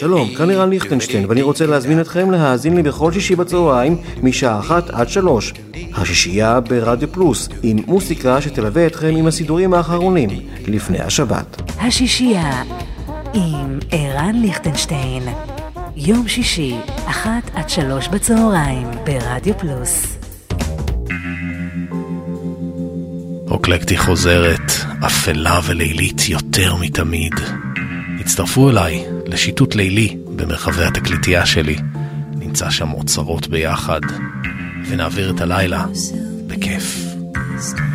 שלום, 0.00 0.34
כאן 0.34 0.48
לירן 0.48 0.70
ליכטנשטיין, 0.70 1.26
ואני 1.28 1.42
רוצה 1.42 1.66
להזמין 1.66 2.00
אתכם 2.00 2.30
להאזין 2.30 2.76
לי 2.76 2.82
בכל 2.82 3.12
שישי 3.12 3.36
בצהריים, 3.36 3.96
משעה 4.22 4.58
אחת 4.58 4.90
עד 4.90 5.08
שלוש. 5.08 5.52
השישייה 5.94 6.60
ברדיו 6.60 7.12
פלוס, 7.12 7.48
עם 7.62 7.78
מוסיקה 7.86 8.40
שתלווה 8.40 8.86
אתכם 8.86 9.14
עם 9.16 9.26
הסידורים 9.26 9.74
האחרונים, 9.74 10.28
לפני 10.66 11.00
השבת. 11.00 11.62
השישייה 11.78 12.62
עם 13.34 13.78
ערן 13.90 14.34
ליכטנשטיין. 14.42 15.22
יום 15.96 16.28
שישי, 16.28 16.76
אחת 17.04 17.50
עד 17.54 17.68
שלוש 17.68 18.08
בצהריים, 18.08 18.86
ברדיו 19.04 19.54
פלוס. 19.58 20.18
אוקלקטי 23.50 23.96
חוזרת, 23.98 24.72
אפלה 25.06 25.60
ולילית 25.66 26.28
יותר 26.28 26.74
מתמיד. 26.76 27.34
הצטרפו 28.20 28.70
אליי 28.70 29.09
לשיטוט 29.32 29.74
לילי 29.74 30.16
במרחבי 30.36 30.84
התקליטייה 30.84 31.46
שלי. 31.46 31.76
נמצא 32.34 32.70
שם 32.70 32.92
אוצרות 32.92 33.48
ביחד, 33.48 34.00
ונעביר 34.88 35.30
את 35.30 35.40
הלילה 35.40 35.86
בכיף. 36.46 37.04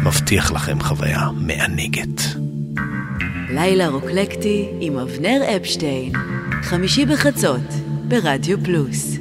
מבטיח 0.04 0.52
לכם 0.52 0.80
חוויה 0.80 1.30
מענגת. 1.36 2.22
לילה 3.50 3.88
רוקלקטי 3.88 4.68
עם 4.80 4.98
אבנר 4.98 5.42
אפשטיין. 5.56 6.12
חמישי 6.64 7.06
בחצות, 7.06 7.74
ברדיו 8.08 8.64
פלוס. 8.64 9.18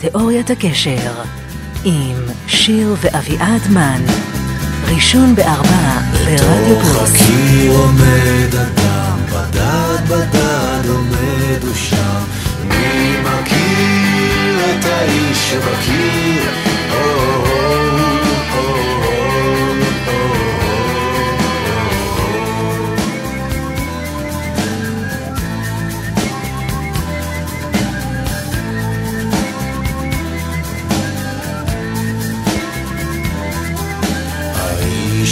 תיאוריית 0.00 0.50
הקשר 0.50 1.22
עם 1.84 2.16
שיר 2.46 2.94
ואביעד 3.00 3.62
מן. 3.70 4.04
ראשון 4.94 5.34
בארבע 5.34 5.98
ברדיו 6.12 6.80
פלוס. 6.80 7.10
הקיר 7.10 7.72
עומד 7.72 8.54
אדם, 8.54 9.18
בדד 9.32 10.08
בדד 10.08 10.88
עומד 10.88 11.62
הוא 11.62 11.74
שם. 11.74 12.22
מי 12.68 13.16
מכיר 13.20 14.78
את 14.78 14.84
האיש 14.84 15.50
שבקיר? 15.50 16.63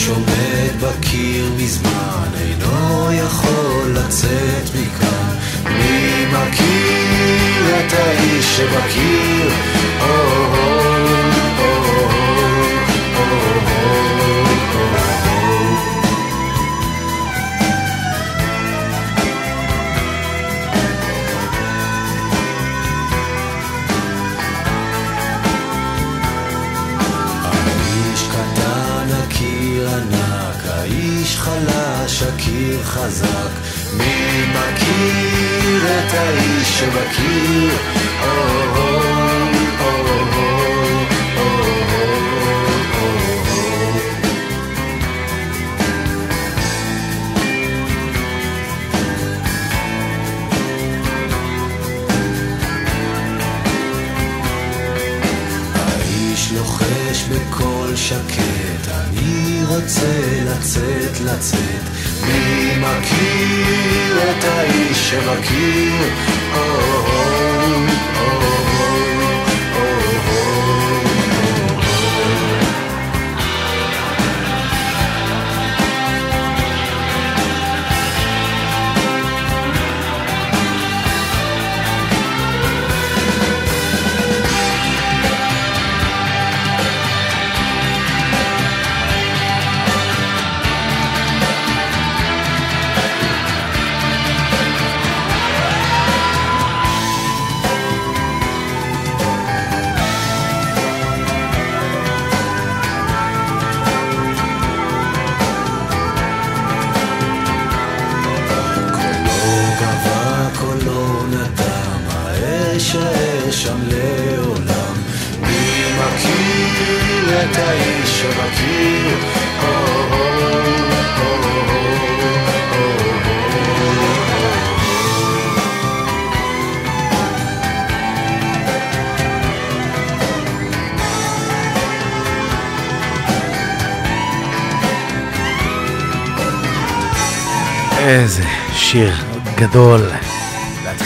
האיש 0.02 0.10
עומד 0.10 0.82
בקיר 0.82 1.52
מזמן, 1.56 2.28
אינו 2.40 3.12
יכול 3.12 3.94
לצאת 3.94 4.70
מכאן. 4.74 5.36
מי 5.64 6.26
מכיר 6.26 7.78
את 7.78 7.92
האיש 7.92 8.56
שבקיר? 8.56 9.50
או, 10.00 10.71
חזק. 32.84 33.50
מי 33.96 34.44
מכיר 34.48 35.82
את 35.84 36.14
האיש 36.14 36.78
שבקיר? 36.78 37.81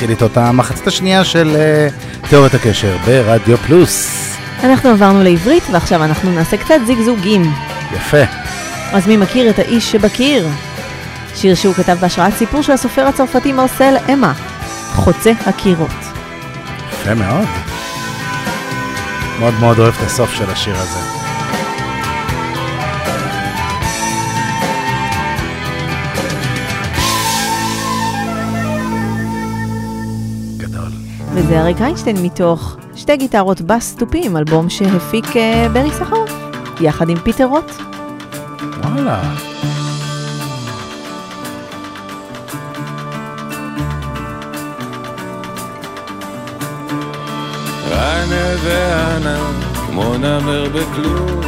להתחיל 0.08 0.26
איתו 0.26 0.32
את 0.32 0.36
המחצית 0.36 0.86
השנייה 0.86 1.24
של 1.24 1.56
אה, 1.56 1.88
תיאוריית 2.28 2.54
הקשר 2.54 2.96
ברדיו 3.06 3.58
פלוס. 3.58 4.08
אנחנו 4.64 4.90
עברנו 4.90 5.22
לעברית 5.22 5.62
ועכשיו 5.72 6.04
אנחנו 6.04 6.32
נעשה 6.32 6.56
קצת 6.56 6.78
זיגזוגים. 6.86 7.52
יפה. 7.92 8.22
אז 8.92 9.06
מי 9.06 9.16
מכיר 9.16 9.50
את 9.50 9.58
האיש 9.58 9.92
שבקיר? 9.92 10.48
שיר 11.34 11.54
שהוא 11.54 11.74
כתב 11.74 11.96
בהשראת 12.00 12.32
סיפור 12.34 12.62
של 12.62 12.72
הסופר 12.72 13.06
הצרפתי 13.06 13.52
מרסל 13.52 13.94
אמה, 14.12 14.32
חוצה 14.94 15.32
הקירות. 15.46 15.90
יפה 16.92 17.14
מאוד. 17.14 17.46
מאוד 19.40 19.54
מאוד 19.60 19.78
אוהב 19.78 19.94
את 20.00 20.06
הסוף 20.06 20.34
של 20.34 20.50
השיר 20.50 20.76
הזה. 20.76 21.15
וזה 31.36 31.60
אריק 31.60 31.80
איינשטיין 31.80 32.16
מתוך 32.22 32.76
שתי 32.94 33.16
גיטרות 33.16 33.60
בס 33.60 33.96
תופים, 33.96 34.36
אלבום 34.36 34.70
שהפיק 34.70 35.36
אה, 35.36 35.66
ברי 35.72 35.90
סחרוף, 35.90 36.30
יחד 36.80 37.08
עם 37.08 37.16
פיטר 37.16 37.44
רוט. 37.44 37.70
וואלה. 38.82 39.22
אנה 47.92 48.54
ואנה, 48.64 49.38
כמו 49.86 50.16
נמר 50.16 50.68
בכלוב, 50.68 51.44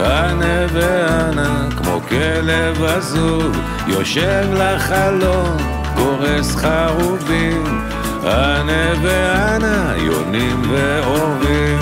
אנה 0.00 0.66
ואנה, 0.72 1.68
כמו 1.76 2.00
כלב 2.08 2.84
עזוב, 2.84 3.56
יושב 3.86 4.44
לחלום, 4.52 5.56
גורס 5.96 6.56
חרובים, 6.56 7.93
אנה 8.26 8.92
ואנה, 9.02 9.92
יונים 9.96 10.62
ואורבים, 10.70 11.78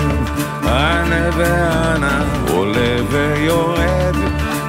אנה 0.63 1.29
ואנה, 1.37 2.23
עולה 2.47 2.95
ויורד, 3.09 4.15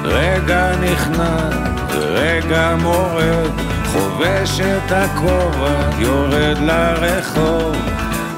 רגע 0.03 0.71
נכנע, 0.81 1.49
רגע 1.91 2.75
מורד, 2.81 3.51
חובש 3.93 4.59
את 4.59 4.91
הכובע, 4.91 5.89
יורד 5.99 6.57
לרחוב. 6.61 7.75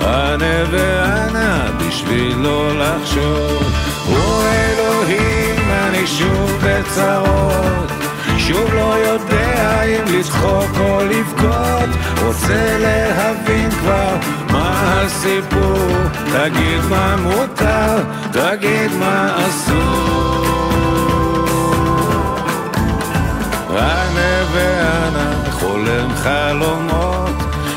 אנה 0.02 0.64
ואנה 0.72 1.72
בשביל 1.80 2.38
לא 2.38 2.80
לחשוב. 2.80 3.64
הוא 4.06 4.44
אלוהים 4.44 5.70
אני 5.70 6.08
שוב 6.08 6.60
בצרות. 6.64 7.92
שוב 8.38 8.74
לא 8.74 8.96
יודע 8.98 9.84
אם 9.84 10.20
לצחוק 10.38 10.80
או 10.80 11.02
לבכות 11.02 11.90
רוצה 12.26 12.78
להבין 12.80 13.72
כבר 13.72 14.16
מה 14.50 15.02
הסיפור. 15.02 15.88
תגיד 16.34 16.86
מה 16.90 17.16
מותר 17.16 17.98
תגיד 18.32 18.92
מה 19.00 19.36
אסור. 19.48 20.44
אנה 23.70 24.44
ואנה 24.54 25.34
חולם 25.52 26.10
חלומות 26.16 27.30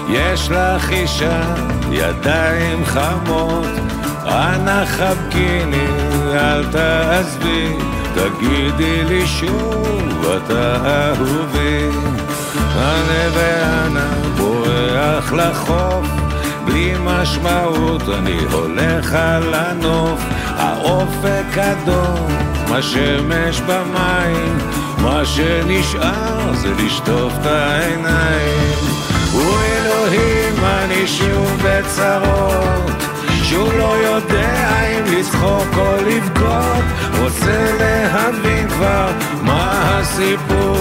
יש 0.09 0.51
לך 0.51 0.90
אישה 0.90 1.55
ידיים 1.90 2.85
חמות. 2.85 3.66
אנא 4.27 4.85
חבקיני 4.87 5.87
אל 6.35 6.64
תעזבי 6.64 7.77
תגידי 8.14 9.05
לי 9.05 9.27
שוב 9.27 10.27
אתה 10.37 10.77
אהובי 10.85 11.88
ואנה 13.35 14.11
בורח 14.37 15.33
לחוף. 15.33 16.06
בלי 16.64 16.94
משמעות 17.04 18.09
אני 18.09 18.38
הולך 18.52 19.14
על 19.14 19.54
הנוף. 19.54 20.20
האופק 20.61 21.59
אדום 21.59 22.26
השמש 22.66 23.61
במים 23.61 24.59
מה 24.98 25.24
שנשאר 25.24 26.54
זה 26.54 26.68
לשטוף 26.78 27.33
את 27.40 27.46
העיניים. 27.46 28.74
הוא 29.33 29.56
אלוהים 29.61 30.64
אני 30.64 31.06
שוב 31.06 31.62
בצרות 31.64 33.10
שוב 33.50 33.72
לא 33.78 33.96
יודע 33.96 34.80
אם 34.86 35.04
לצחוק 35.18 35.76
או 35.76 35.96
לבכות 36.06 36.84
רוצה 37.18 37.76
להבין 37.80 38.68
כבר 38.68 39.10
מה 39.42 39.98
הסיפור 39.98 40.76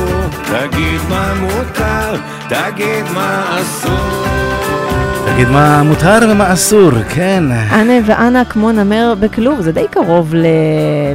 תגיד 0.45 1.01
מה 1.09 1.33
מותר, 1.41 2.15
תגיד 2.49 3.05
מה 3.13 3.59
אסור 3.61 4.25
תגיד 5.33 5.49
מה 5.49 5.83
מותר 5.83 6.19
ומה 6.31 6.53
אסור, 6.53 6.91
כן. 7.09 7.43
אנה 7.71 7.93
ואנה 8.05 8.45
כמו 8.45 8.71
נמר 8.71 9.13
בכלוב, 9.19 9.61
זה 9.61 9.71
די 9.71 9.85
קרוב 9.91 10.35
ל... 10.35 10.45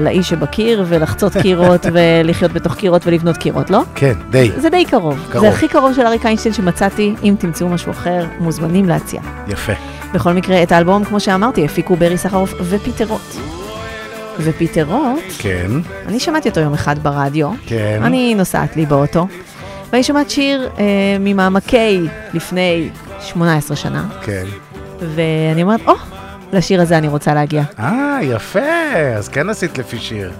לאיש 0.01 0.29
שבקיר 0.29 0.85
ולחצות 0.89 1.37
קירות 1.37 1.87
ולחיות 1.93 2.53
בתוך 2.53 2.75
קירות 2.75 3.07
ולבנות 3.07 3.37
קירות, 3.37 3.71
לא? 3.71 3.83
כן, 3.95 4.13
די. 4.31 4.51
זה 4.57 4.71
די 4.71 4.85
קרוב. 4.85 5.27
קרוב. 5.29 5.45
זה 5.45 5.51
הכי 5.51 5.69
קרוב 5.69 5.95
של 5.95 6.07
אריק 6.07 6.27
איינשטיין 6.27 6.55
שמצאתי, 6.55 7.15
אם 7.23 7.35
תמצאו 7.39 7.69
משהו 7.69 7.91
אחר, 7.93 8.25
מוזמנים 8.41 8.89
להציע. 8.89 9.21
יפה. 9.49 9.94
בכל 10.15 10.33
מקרה, 10.33 10.63
את 10.63 10.73
האלבום, 10.73 11.05
כמו 11.05 11.21
שאמרתי, 11.21 11.65
הפיקו 11.65 11.97
ברי 11.97 12.19
סחרוף 12.19 12.55
ופיטר 12.61 13.05
רוט. 13.05 13.35
ופיטר 14.39 14.85
רוט, 14.89 15.25
כן, 15.39 15.71
אני 16.07 16.21
שמעתי 16.21 16.49
אותו 16.49 16.61
יום 16.61 16.75
אחד 16.75 16.99
ברדיו. 16.99 17.51
כן. 17.67 18.01
אני 18.03 18.35
נוסעת 18.35 18.77
לי 18.77 18.87
באוטו, 18.87 19.27
ואני 19.93 20.03
שומעת 20.03 20.31
שיר 20.31 20.71
אה, 20.79 20.85
ממעמקי 21.21 22.01
לפני 22.35 22.89
18 23.21 23.77
שנה, 23.77 24.09
כן. 24.23 24.45
ואני 25.15 25.63
אומרת, 25.63 25.81
או, 25.87 25.95
לשיר 26.53 26.81
הזה 26.81 26.99
אני 26.99 27.09
רוצה 27.09 27.35
להגיע. 27.35 27.63
אה, 27.79 28.19
יפה, 28.23 28.95
אז 29.17 29.29
כן 29.29 29.49
עשית 29.51 29.79
לפי 29.79 29.99
שיר. 29.99 30.33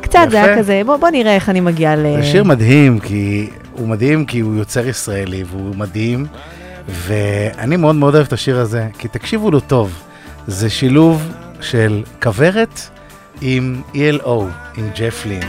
קצת, 0.00 0.26
זה 0.30 0.36
יפה. 0.36 0.46
היה 0.46 0.58
כזה, 0.58 0.82
בוא, 0.86 0.96
בוא 0.96 1.10
נראה 1.10 1.34
איך 1.34 1.48
אני 1.48 1.60
מגיעה 1.60 1.96
ל... 1.96 2.06
זה 2.16 2.22
שיר 2.22 2.44
מדהים, 2.44 2.98
כי 2.98 3.50
הוא 3.72 3.88
מדהים 3.88 4.24
כי 4.24 4.40
הוא 4.40 4.56
יוצר 4.56 4.88
ישראלי 4.88 5.44
והוא 5.50 5.76
מדהים, 5.76 6.26
ואני 6.88 7.76
מאוד 7.76 7.94
מאוד 7.94 8.14
אוהב 8.14 8.26
את 8.26 8.32
השיר 8.32 8.58
הזה, 8.58 8.88
כי 8.98 9.08
תקשיבו 9.08 9.50
לו 9.50 9.60
טוב, 9.60 10.02
זה 10.46 10.70
שילוב 10.70 11.32
של 11.60 12.02
כוורת 12.22 12.80
עם 13.40 13.82
ELO, 13.94 14.42
עם 14.76 14.90
ג'ף 14.96 15.26
לין. 15.26 15.42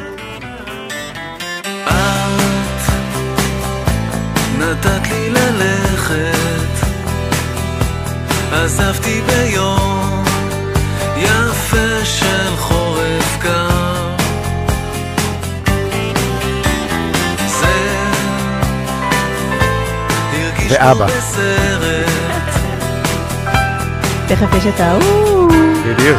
נתת 4.60 5.08
לי 5.12 5.30
ללכת, 5.30 6.86
עזבתי 8.52 9.22
ביום 9.22 9.89
ואבא. 20.70 21.06
תכף 24.28 24.54
יש 24.58 24.66
את 24.76 24.80
ההוא. 24.80 25.52
בדיוק. 25.86 26.18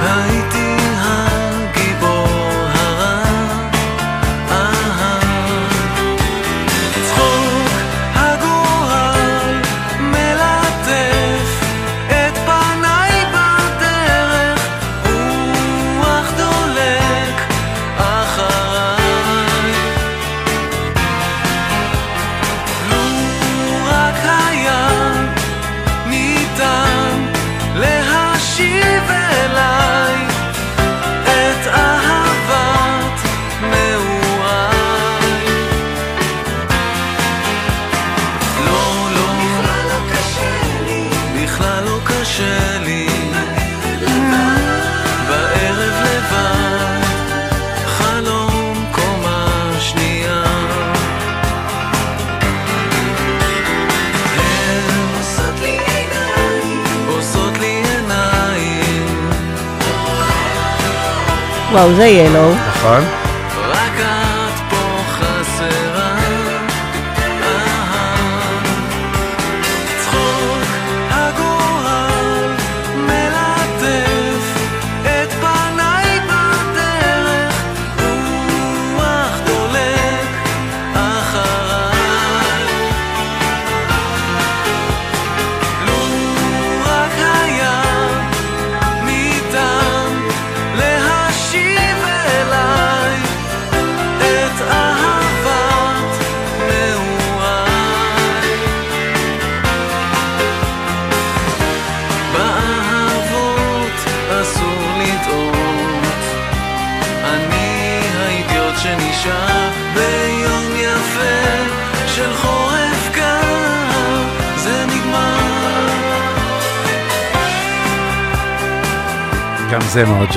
Close, 61.81 62.01
אה 62.01 62.07
יאלו? 62.07 62.51
נכון. 62.69 63.20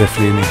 ג'ף 0.03 0.19
ליני. 0.19 0.41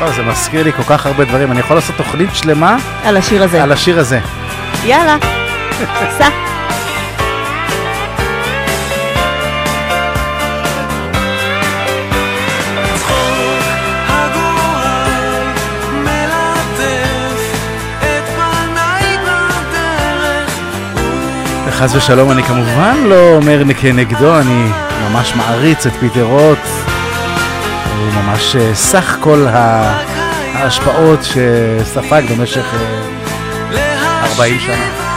לא, 0.00 0.10
זה 0.10 0.22
מזכיר 0.22 0.62
לי 0.62 0.72
כל 0.72 0.82
כך 0.82 1.06
הרבה 1.06 1.24
דברים. 1.24 1.52
אני 1.52 1.60
יכול 1.60 1.76
לעשות 1.76 1.96
תוכנית 1.96 2.30
שלמה... 2.34 2.76
על 3.04 3.16
השיר 3.16 3.42
הזה. 3.42 3.62
על 3.62 3.72
השיר 3.72 3.98
הזה. 3.98 4.20
יאללה, 4.84 5.16
סע. 6.18 6.28
חס 21.78 21.94
ושלום, 21.94 22.30
אני 22.30 22.42
כמובן 22.42 22.96
לא 23.04 23.36
אומר 23.36 23.62
כנגדו, 23.80 24.38
אני 24.38 24.68
ממש 25.10 25.34
מעריץ 25.36 25.86
את 25.86 25.92
פיטר 25.92 26.22
רוט. 26.22 26.58
הוא 27.98 28.22
ממש 28.22 28.56
אה, 28.56 28.74
סך 28.74 29.16
כל 29.20 29.46
ההשפעות 29.48 31.20
שספג 31.22 32.22
במשך 32.30 32.64
אה, 32.74 34.24
40 34.24 34.58
שנה. 34.58 35.07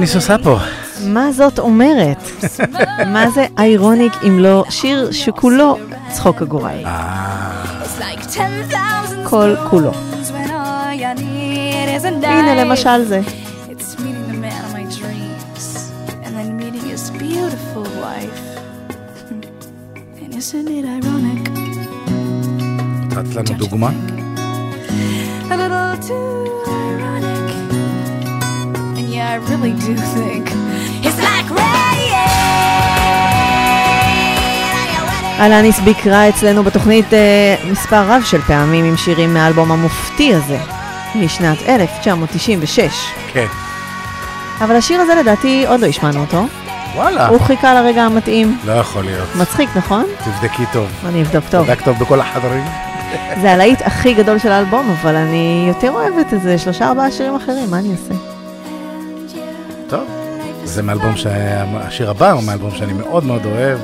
אניס 0.00 0.14
עושה 0.14 0.36
פה? 0.38 0.58
מה 1.06 1.32
זאת 1.32 1.58
אומרת? 1.58 2.30
מה 3.06 3.30
זה 3.30 3.46
איירוניק 3.58 4.12
אם 4.26 4.38
לא 4.38 4.64
שיר 4.70 5.12
שכולו 5.12 5.78
צחוק 6.12 6.42
הגורל? 6.42 6.86
אה. 6.86 7.74
כל 9.24 9.54
כולו. 9.70 9.92
הנה 12.22 12.64
למשל 12.64 13.04
זה. 13.04 13.20
נתת 23.10 23.34
לנו 23.34 23.58
דוגמה? 23.58 23.90
really 29.60 29.74
do 29.86 29.94
think 30.16 30.44
it's 31.06 31.20
like 31.28 31.50
rain. 31.50 32.14
אלניס 35.40 35.80
ביקרה 35.80 36.28
אצלנו 36.28 36.62
בתוכנית 36.62 37.06
uh, 37.06 37.66
מספר 37.70 38.02
רב 38.08 38.22
של 38.24 38.40
פעמים 38.40 38.84
עם 38.84 38.96
שירים 38.96 39.34
מהאלבום 39.34 39.72
המופתי 39.72 40.34
הזה, 40.34 40.58
משנת 41.14 41.58
1996. 41.68 42.82
כן. 43.32 43.46
אבל 44.60 44.76
השיר 44.76 45.00
הזה 45.00 45.14
לדעתי 45.14 45.64
עוד 45.66 45.80
לא 45.80 45.86
השמענו 45.86 46.20
אותו. 46.20 46.46
וואלה. 46.94 47.28
הוא 47.28 47.40
חיכה 47.40 47.74
לרגע 47.74 48.02
המתאים. 48.02 48.58
לא 48.64 48.72
יכול 48.72 49.04
להיות. 49.04 49.28
מצחיק, 49.36 49.68
נכון? 49.76 50.04
תבדקי 50.24 50.64
טוב. 50.72 50.88
אני 51.06 51.22
אבדוק 51.22 51.44
טוב. 51.50 51.66
תבדק 51.66 51.84
טוב 51.84 51.98
בכל 51.98 52.20
החדרים. 52.20 52.64
זה 53.40 53.52
הלהיט 53.52 53.82
הכי 53.82 54.14
גדול 54.14 54.38
של 54.38 54.52
האלבום, 54.52 54.90
אבל 54.90 55.16
אני 55.16 55.64
יותר 55.68 55.90
אוהבת 55.90 56.32
איזה 56.32 56.58
שלושה 56.58 56.88
ארבעה 56.88 57.10
שירים 57.10 57.36
אחרים, 57.36 57.70
מה 57.70 57.78
אני 57.78 57.92
אעשה? 57.92 58.29
טוב. 59.90 60.08
זה 60.64 60.82
מאלבום, 60.82 61.16
שה- 61.16 61.64
השיר 61.74 62.10
הבא 62.10 62.30
הוא 62.30 62.42
מאלבום 62.42 62.70
שאני 62.74 62.92
מאוד 62.92 63.24
מאוד 63.24 63.44
אוהב. 63.46 63.78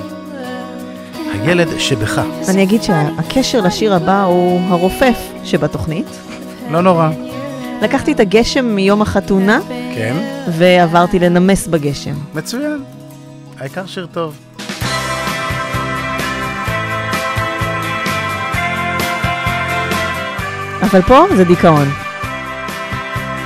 הילד 1.32 1.68
שבך. 1.78 2.20
אני 2.48 2.62
אגיד 2.62 2.82
שהקשר 2.82 3.60
לשיר 3.60 3.94
הבא 3.94 4.22
הוא 4.22 4.60
הרופף 4.68 5.18
שבתוכנית. 5.44 6.06
לא 6.70 6.80
נורא. 6.82 7.08
לקחתי 7.82 8.12
את 8.12 8.20
הגשם 8.20 8.64
מיום 8.64 9.02
החתונה, 9.02 9.58
כן. 9.94 10.16
ועברתי 10.52 11.18
לנמס 11.18 11.66
בגשם. 11.66 12.14
מצוין. 12.34 12.82
העיקר 13.58 13.86
שיר 13.86 14.06
טוב. 14.12 14.34
אבל 20.82 21.02
פה 21.02 21.24
זה 21.36 21.44
דיכאון. 21.44 21.88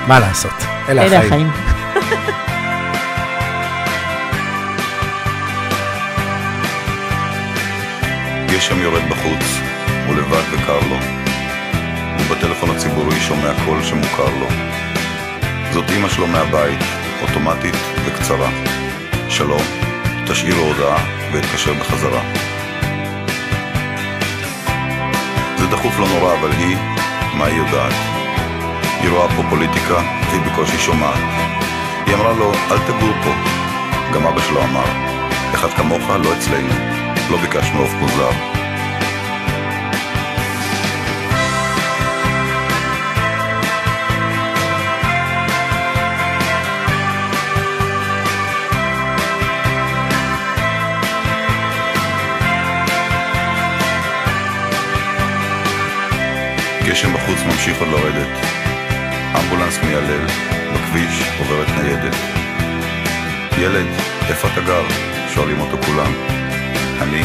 מה 0.08 0.20
לעשות? 0.20 0.50
אלה 0.88 1.02
אלה 1.02 1.18
החיים. 1.26 1.50
גשם 8.61 8.80
יורד 8.80 9.02
בחוץ, 9.11 9.44
הוא 10.06 10.16
לבד 10.16 10.42
וקר 10.52 10.78
לו. 10.88 10.96
ובטלפון 12.18 12.70
הציבורי 12.70 13.20
שומע 13.20 13.52
קול 13.64 13.82
שמוכר 13.82 14.38
לו. 14.40 14.46
זאת 15.72 15.84
אמא 15.96 16.08
שלו 16.08 16.26
מהבית, 16.26 16.78
אוטומטית 17.22 17.74
וקצרה. 18.04 18.50
שלום, 19.28 19.62
תשאיר 20.26 20.56
לו 20.56 20.62
הודעה 20.62 21.04
ואתקשר 21.32 21.72
בחזרה. 21.74 22.22
זה 25.58 25.66
דחוף 25.66 25.98
לא 25.98 26.08
נורא, 26.08 26.34
אבל 26.34 26.50
היא, 26.50 26.76
מה 27.34 27.44
היא 27.44 27.56
יודעת? 27.56 27.94
היא 29.00 29.11
רואה 29.11 29.28
פה 29.36 29.42
פוליטיקה, 29.50 30.02
והיא 30.30 30.40
בקושי 30.40 30.78
שומעת. 30.78 31.20
היא 32.06 32.14
אמרה 32.14 32.32
לו, 32.32 32.52
אל 32.70 32.78
תגור 32.78 33.14
פה. 33.24 33.30
גם 34.14 34.26
אבא 34.26 34.40
שלו 34.40 34.62
אמר, 34.62 34.86
אחד 35.54 35.68
כמוך 35.68 36.11
לא 36.11 36.32
אצלנו, 36.32 36.99
לא 37.30 37.36
ביקשנו 37.36 37.80
עוף 37.80 37.92
מוזר. 37.94 38.30
גשם 56.84 57.14
בחוץ 57.14 57.38
ממשיך 57.46 57.80
עוד 57.80 57.88
לרדת. 57.88 58.28
אמבולנס 59.36 59.78
מיילל, 59.82 60.26
בכביש 60.74 61.22
עוברת 61.38 61.68
ניידת. 61.68 62.16
ילד, 63.58 63.86
איפה 64.28 64.48
אתה 64.48 64.60
גר? 64.60 64.84
שואלים 65.34 65.60
אותו 65.60 65.76
כולם. 65.86 66.12
אני, 67.01 67.22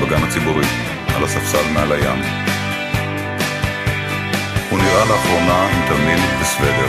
בגן 0.00 0.22
הציבורי, 0.24 0.66
על 1.16 1.24
הספסל 1.24 1.72
מעל 1.74 1.92
הים. 1.92 2.22
הוא 4.70 4.78
נראה 4.78 5.04
לאחרונה 5.04 5.66
עם 5.66 5.88
תרמיל 5.88 6.20
וסוודר. 6.40 6.88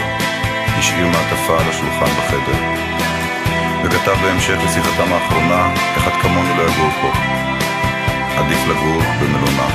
השאיר 0.78 1.08
מעטפה 1.08 1.54
על 1.54 1.70
השולחן 1.70 2.06
בחדר. 2.06 2.58
וכתב 3.84 4.16
בהמשך 4.22 4.58
לשיחתם 4.66 5.14
האחרונה, 5.14 5.74
אחד 5.98 6.12
כמוני 6.22 6.58
לא 6.58 6.64
יגור 6.64 6.90
פה. 7.02 7.12
עדיף 8.38 8.68
לגור 8.68 9.02
במלונה. 9.22 9.68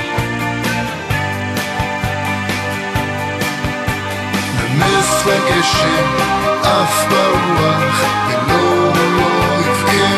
נס 4.78 5.26
וגשם 5.26 6.06
עף 6.62 7.04
ברוח 7.08 8.02
ולא 8.28 8.92
לא 8.94 9.28
יבכה 9.60 10.17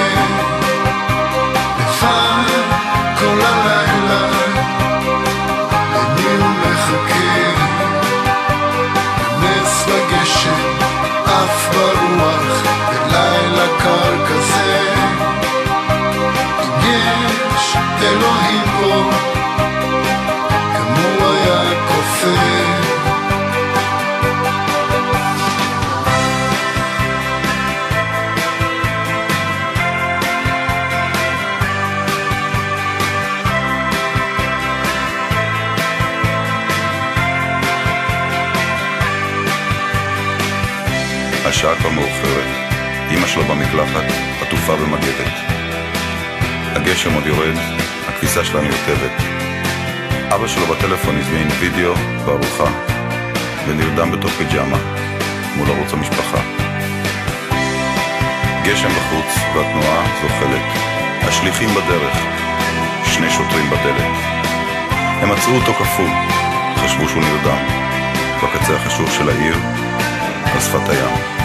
השעה 41.61 41.77
כבר 41.77 41.91
מאוחרת. 41.91 42.47
אמא 43.11 43.27
שלו 43.27 43.45
במקלחת, 43.45 44.05
עטופה 44.43 44.77
במגבת. 44.77 45.33
הגשם 46.73 47.15
עוד 47.15 47.27
יורד, 47.27 47.57
הכביסה 48.09 48.45
שלה 48.45 48.61
מיוטבת. 48.61 49.23
אבא 50.35 50.49
שלו 50.49 50.67
בטלפון 50.67 51.17
הזמין 51.19 51.49
וידאו 51.61 51.95
וארוחה, 52.25 52.71
ונרדם 53.67 54.11
בתוך 54.11 54.33
פיג'מה, 54.33 54.77
מול 55.57 55.71
ערוץ 55.71 55.93
המשפחה. 55.93 56.41
גשם 58.65 58.89
בחוץ, 58.89 59.39
והתנועה 59.55 60.21
זוחלת. 60.23 60.67
השליחים 61.23 61.69
בדרך, 61.69 62.17
שני 63.05 63.31
שוטרים 63.31 63.71
בדלת. 63.71 64.17
הם 65.21 65.31
מצאו 65.31 65.55
אותו 65.55 65.75
קפוא, 65.75 66.09
חשבו 66.77 67.09
שהוא 67.09 67.23
נרדם. 67.23 67.59
בקצה 68.43 68.77
החשוך 68.77 69.11
של 69.13 69.29
העיר, 69.29 69.57
על 70.55 70.61
שפת 70.61 70.89
הים. 70.89 71.39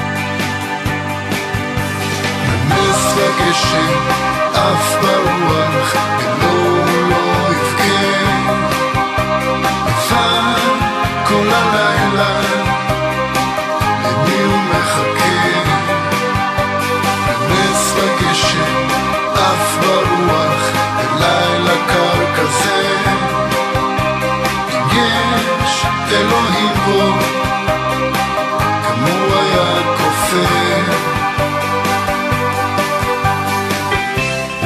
נס 3.16 3.22
וגשם 3.22 4.00
עף 4.54 4.96
ברוח 5.02 5.96
ולא 6.20 6.86
לא 6.86 6.95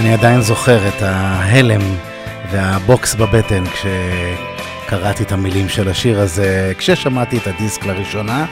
אני 0.10 0.18
עדיין 0.18 0.42
זוכר 0.42 0.88
את 0.88 1.02
ההלם 1.02 1.82
והבוקס 2.52 3.16
בבטן 3.16 3.64
כשקראתי 3.66 5.24
את 5.24 5.32
המילים 5.32 5.70
של 5.70 5.90
השיר 5.90 6.20
הזה, 6.20 6.74
כששמעתי 6.78 7.38
את 7.38 7.48
הדיסק 7.48 7.86
לראשונה, 7.86 8.46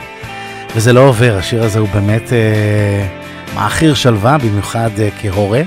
וזה 0.74 0.92
לא 0.92 1.00
עובר, 1.00 1.36
השיר 1.38 1.62
הזה 1.62 1.78
הוא 1.78 1.88
באמת 1.88 2.32
אה, 2.32 3.06
מעכיר 3.54 3.94
שלווה, 3.94 4.38
במיוחד 4.38 4.90
אה, 5.00 5.08
כהורה. 5.20 5.60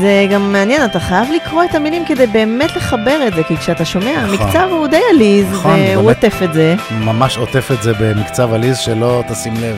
זה 0.00 0.26
גם 0.30 0.52
מעניין, 0.52 0.84
אתה 0.84 1.00
חייב 1.00 1.28
לקרוא 1.36 1.64
את 1.64 1.74
המילים 1.74 2.04
כדי 2.04 2.26
באמת 2.26 2.76
לחבר 2.76 3.26
את 3.26 3.34
זה, 3.34 3.42
כי 3.42 3.56
כשאתה 3.56 3.84
שומע, 3.84 4.24
נכון. 4.24 4.46
המקצב 4.46 4.68
הוא 4.70 4.86
די 4.86 5.00
עליז, 5.14 5.46
נכון, 5.52 5.80
והוא. 5.92 6.10
עוטף 6.10 6.42
את 6.44 6.54
זה. 6.54 6.74
ממש 6.90 7.36
עוטף 7.36 7.70
את 7.72 7.82
זה 7.82 7.92
במקצב 8.00 8.52
עליז, 8.52 8.78
שלא 8.78 9.22
תשים 9.28 9.54
לב 9.54 9.76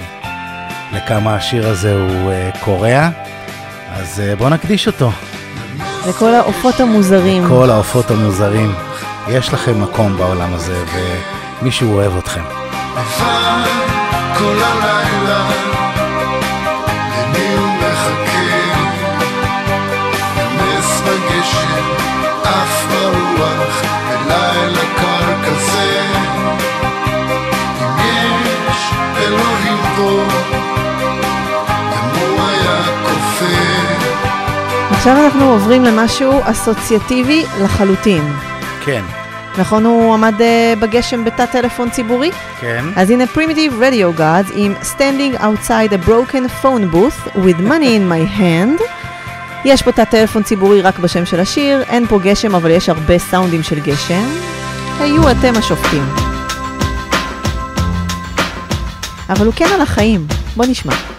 לכמה 0.93 1.35
השיר 1.35 1.69
הזה 1.69 1.95
הוא 1.95 2.31
אה, 2.31 2.51
קורע. 2.61 3.11
אז 3.95 4.21
אה, 4.21 4.37
בואו 4.37 4.49
נקדיש 4.49 4.87
אותו. 4.87 5.11
וכל 6.09 6.35
העופות 6.35 6.81
המוזרים. 6.81 7.49
כל 7.49 7.71
העופות 7.71 8.11
המוזרים. 8.11 8.75
יש 9.29 9.53
לכם 9.53 9.83
מקום 9.83 10.17
בעולם 10.17 10.55
הזה, 10.55 10.85
ומישהו 11.63 11.93
אוהב 11.95 12.17
אתכם. 12.17 12.43
לבד 12.97 13.69
כל 14.39 14.57
הלילה 14.63 15.74
עכשיו 35.05 35.25
אנחנו 35.25 35.51
עוברים 35.51 35.85
למשהו 35.85 36.33
אסוציאטיבי 36.43 37.45
לחלוטין. 37.63 38.33
כן, 38.85 39.05
נכון, 39.59 39.85
הוא 39.85 40.15
עמד 40.15 40.41
אה, 40.41 40.75
בגשם 40.81 41.25
בתא 41.25 41.47
טלפון 41.47 41.91
ציבורי? 41.91 42.31
כן. 42.61 42.85
אז 42.97 43.11
הנה 43.11 43.25
Primitive 43.35 43.73
Radio 43.81 44.19
Gods 44.21 44.53
עם 44.55 44.75
Standing 44.83 45.39
Outside 45.41 45.93
a 45.93 46.09
Broken 46.09 46.63
Phone 46.63 46.95
Booth 46.95 47.37
with 47.37 47.59
Money 47.69 47.91
in 47.99 48.11
My 48.11 48.39
Hand. 48.39 48.83
יש 49.65 49.83
פה 49.83 49.93
תא 49.93 50.05
טלפון 50.05 50.43
ציבורי 50.43 50.83
רק 50.83 50.99
בשם 50.99 51.27
של 51.27 51.41
השיר, 51.41 51.83
אין 51.83 52.07
פה 52.07 52.19
גשם 52.19 52.55
אבל 52.55 52.71
יש 52.71 52.89
הרבה 52.89 53.19
סאונדים 53.19 53.63
של 53.63 53.81
גשם. 53.81 54.25
היו 55.01 55.31
אתם 55.31 55.53
השופטים. 55.57 56.05
אבל 59.29 59.47
הוא 59.47 59.55
כן 59.57 59.69
על 59.75 59.81
החיים, 59.81 60.27
בוא 60.57 60.65
נשמע. 60.69 61.14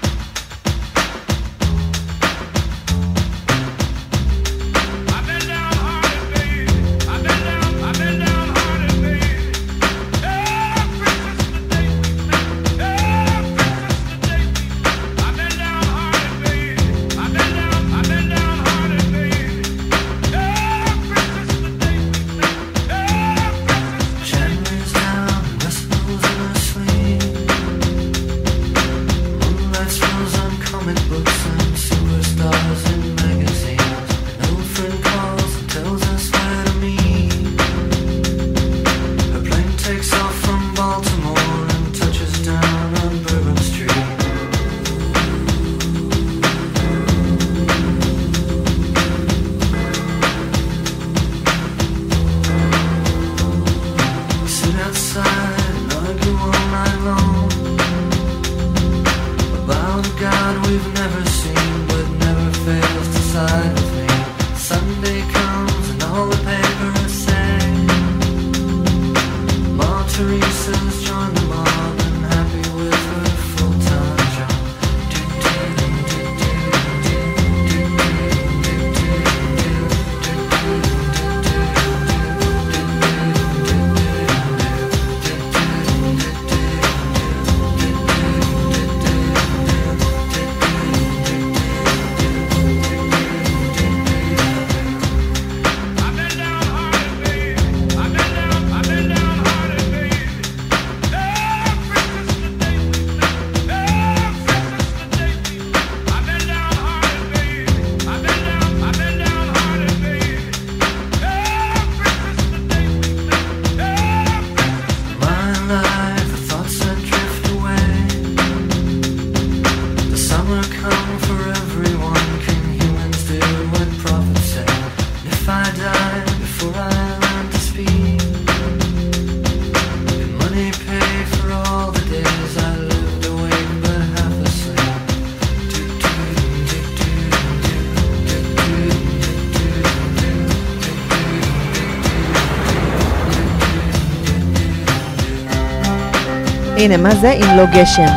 הנה, 146.85 146.97
מה 146.97 147.15
זה 147.15 147.31
אם 147.31 147.57
לא 147.57 147.65
גשם? 147.65 148.07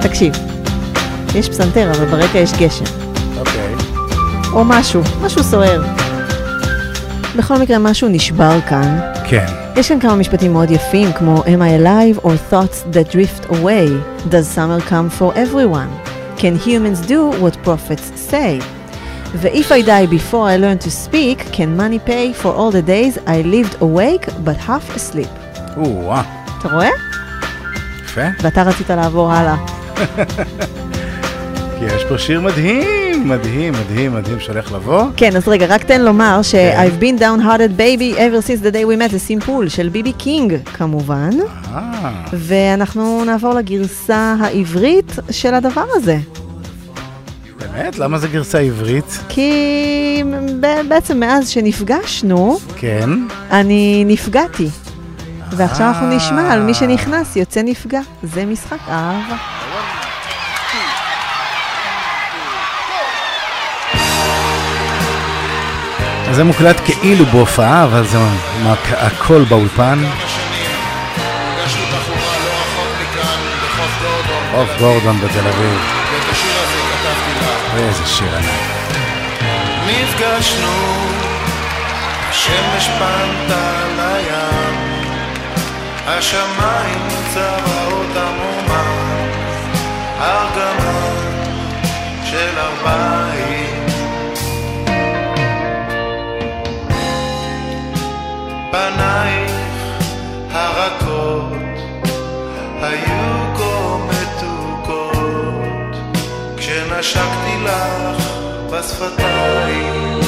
תקשיב, 0.00 0.34
יש 1.34 1.48
פסנתר, 1.48 1.90
אבל 1.90 2.04
ברקע 2.04 2.38
יש 2.38 2.52
גשם. 2.52 2.84
אוקיי. 3.38 3.74
או 4.52 4.64
משהו, 4.64 5.02
משהו 5.22 5.42
סוער. 5.42 5.82
בכל 7.36 7.56
מקרה, 7.56 7.78
משהו 7.78 8.08
נשבר 8.08 8.58
כאן. 8.68 8.98
כן. 9.24 9.46
יש 9.76 9.88
כאן 9.88 10.00
כמה 10.00 10.14
משפטים 10.14 10.52
מאוד 10.52 10.70
יפים, 10.70 11.12
כמו 11.12 11.42
Am 11.44 11.60
I 11.60 11.82
alive 11.82 12.24
or 12.24 12.52
thoughts 12.52 12.94
that 12.96 13.12
drift 13.12 13.50
away? 13.50 13.88
Does 14.30 14.48
summer 14.56 14.80
come 14.90 15.20
for 15.20 15.34
everyone? 15.34 15.90
Can 16.38 16.56
humans 16.66 17.00
do 17.08 17.30
what 17.42 17.62
prophets 17.64 18.30
say? 18.30 18.62
ו-If 19.34 19.72
I 19.72 19.80
die 19.82 20.06
before 20.06 20.48
I 20.48 20.56
learn 20.56 20.78
to 20.78 20.90
speak, 20.90 21.38
can 21.52 21.76
money 21.76 21.98
pay 21.98 22.32
for 22.32 22.52
all 22.58 22.70
the 22.70 22.82
days 22.82 23.18
I 23.26 23.42
lived 23.42 23.74
awake 23.80 24.26
but 24.44 24.56
half 24.56 24.96
asleep? 24.96 25.30
או-אה, 25.76 26.22
אתה 26.58 26.68
רואה? 26.68 27.05
יפה. 28.16 28.42
ואתה 28.42 28.62
רצית 28.62 28.90
לעבור 28.90 29.32
הלאה. 29.32 29.56
כי 31.78 31.84
יש 31.84 32.04
פה 32.08 32.18
שיר 32.18 32.40
מדהים, 32.40 33.28
מדהים, 33.28 33.72
מדהים, 33.72 34.14
מדהים 34.14 34.40
שהולך 34.40 34.72
לבוא. 34.72 35.04
כן, 35.16 35.36
אז 35.36 35.48
רגע, 35.48 35.66
רק 35.66 35.84
תן 35.84 36.02
לומר 36.02 36.40
ש-I've 36.42 37.02
been 37.02 37.20
downhearted 37.20 37.78
baby 37.78 38.16
ever 38.16 38.46
since 38.46 38.62
the 38.64 38.72
day 38.72 38.84
we 38.84 39.02
met, 39.02 39.10
זה 39.10 39.18
סימפול 39.18 39.68
של 39.68 39.88
ביבי 39.88 40.12
קינג 40.12 40.56
כמובן. 40.64 41.30
אה, 41.74 42.12
ואנחנו 42.32 43.24
נעבור 43.24 43.54
לגרסה 43.54 44.34
העברית 44.40 45.12
של 45.30 45.54
הדבר 45.54 45.84
הזה. 45.92 46.18
באמת? 47.58 47.98
למה 47.98 48.18
זה 48.18 48.28
גרסה 48.28 48.58
עברית? 48.58 49.18
כי 49.28 50.22
בעצם 50.88 51.20
מאז 51.20 51.48
שנפגשנו, 51.48 52.58
כן. 52.76 53.10
אני 53.50 54.04
נפגעתי. 54.06 54.68
ועכשיו 55.50 55.86
אנחנו 55.88 56.16
נשמע 56.16 56.52
על 56.52 56.60
מי 56.60 56.74
שנכנס 56.74 57.36
יוצא 57.36 57.60
נפגע. 57.64 58.00
זה 58.22 58.44
משחק 58.44 58.78
אהבה. 58.88 59.36
אז 66.28 66.36
זה 66.36 66.44
מוקלט 66.44 66.80
כאילו 66.84 67.26
בהופעה, 67.26 67.84
אבל 67.84 68.06
זה 68.06 68.18
הכל 68.90 69.44
באולפן. 69.48 70.04
חוף 74.52 74.68
גורדון 74.78 75.20
בתל 75.20 75.48
אביב. 75.48 75.80
איזה 77.76 78.06
שיר 78.06 78.36
ענק. 78.36 78.76
נפגשנו, 79.86 80.96
השמש 82.28 82.88
פנתה 82.88 83.82
לים, 83.96 84.95
השמיים 86.08 87.08
צבעות 87.34 88.16
עמומה, 88.16 88.84
ארגמן 90.20 91.16
של 92.24 92.58
ארבעים. 92.58 93.86
פנייך 98.70 99.52
הרכות 100.52 101.52
היו 102.82 103.54
כה 103.56 103.96
מתוקות 104.08 105.96
כשנשקתי 106.56 107.56
לך 107.64 108.22
בשפתיים 108.70 110.25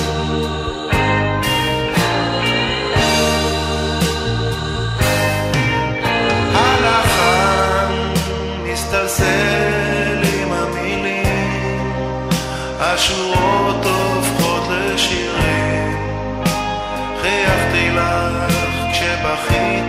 מתפצל 9.19 10.23
עם 10.43 10.53
המילים, 10.53 12.31
השורות 12.81 13.85
הופכות 13.85 14.63
לשירים. 14.69 15.97
חייכתי 17.23 17.91
לך 17.91 18.55
כשבכית 18.93 19.88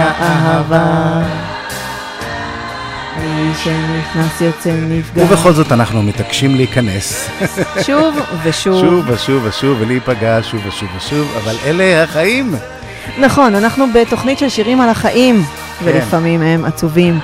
האהבה. 0.00 1.22
מי 3.18 3.52
שנכנס 3.64 4.40
יוצא 4.40 4.70
נפגע. 4.88 5.22
ובכל 5.24 5.52
זאת 5.52 5.72
אנחנו 5.72 6.02
מתעקשים 6.02 6.54
להיכנס. 6.54 7.28
שוב 7.82 8.14
ושוב. 8.42 8.80
שוב 8.84 9.04
ושוב 9.08 9.44
ושוב 9.44 9.76
ולהיפגע 9.80 10.38
שוב 10.42 10.60
ושוב 10.66 10.88
ושוב, 10.96 11.36
אבל 11.44 11.56
אלה 11.64 12.02
החיים. 12.02 12.54
נכון, 13.18 13.54
אנחנו 13.54 13.84
בתוכנית 13.94 14.38
של 14.38 14.48
שירים 14.48 14.80
על 14.80 14.88
החיים, 14.88 15.42
כן. 15.44 15.84
ולפעמים 15.84 16.42
הם 16.42 16.64
עצובים. 16.64 17.20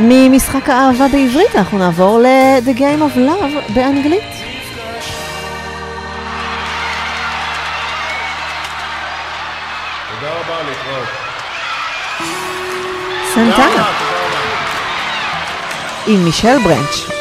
ממשחק 0.00 0.68
האהבה 0.68 1.08
בעברית 1.08 1.56
אנחנו 1.56 1.78
נעבור 1.78 2.18
ל-The 2.18 2.78
Game 2.78 3.14
of 3.14 3.16
Love 3.16 3.72
באנגלית. 3.74 4.39
סנטנה. 13.56 13.84
עם 16.06 16.24
מישל 16.24 16.58
ברנץ'. 16.64 17.19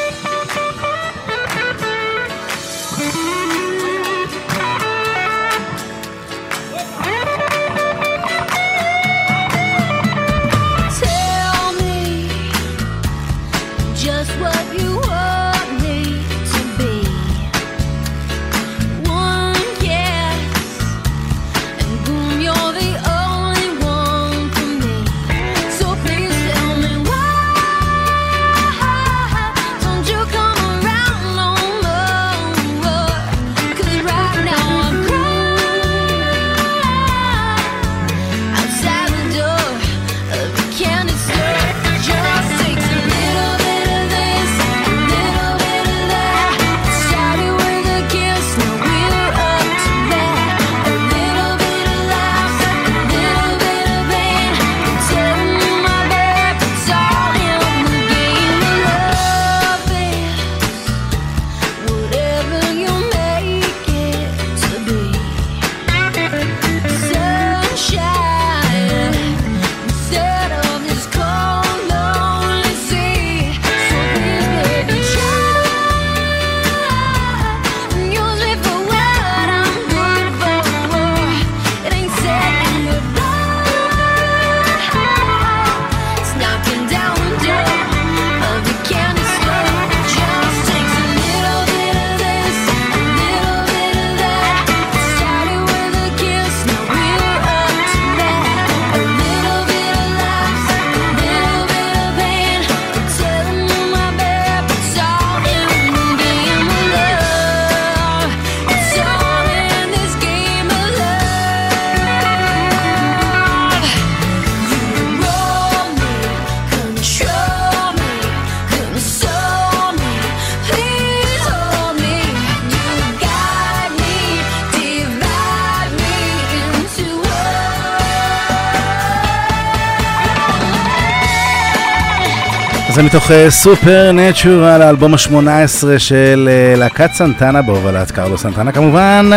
זה 132.99 133.03
מתוך 133.05 133.31
סופר 133.49 134.11
נטורל, 134.11 134.81
האלבום 134.81 135.13
ה-18 135.13 135.83
של 135.97 136.49
אה, 136.51 136.75
להקת 136.77 137.09
סנטנה 137.13 137.61
בהובלת 137.61 138.11
קרלו 138.11 138.37
סנטנה 138.37 138.71
כמובן, 138.71 139.29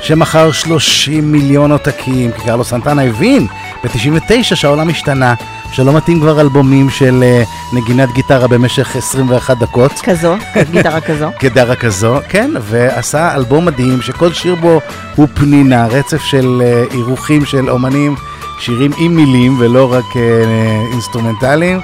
שמכר 0.00 0.52
30 0.52 1.32
מיליון 1.32 1.72
עותקים, 1.72 2.32
כי 2.32 2.42
קרלו 2.42 2.64
סנטנה 2.64 3.02
הבין 3.02 3.46
ב-99 3.84 4.42
שהעולם 4.42 4.88
השתנה, 4.88 5.34
שלא 5.72 5.92
מתאים 5.92 6.20
כבר 6.20 6.40
אלבומים 6.40 6.90
של 6.90 7.22
אה, 7.22 7.42
נגינת 7.72 8.12
גיטרה 8.12 8.48
במשך 8.48 8.96
21 8.96 9.58
דקות. 9.58 9.92
כזו, 9.92 10.36
גיטרה 10.70 11.00
כזו. 11.00 11.30
גדרה 11.42 11.76
כזו, 11.76 12.16
כן, 12.28 12.50
ועשה 12.60 13.34
אלבום 13.34 13.64
מדהים 13.64 14.02
שכל 14.02 14.32
שיר 14.32 14.54
בו 14.54 14.80
הוא 15.14 15.28
פנינה, 15.34 15.86
רצף 15.86 16.22
של 16.22 16.62
אה, 16.64 16.84
אירוחים 16.90 17.44
של 17.44 17.70
אומנים, 17.70 18.14
שירים 18.60 18.90
עם 18.98 19.16
מילים 19.16 19.56
ולא 19.60 19.92
רק 19.92 20.16
אה, 20.16 20.82
אינסטרומנטליים. 20.92 21.80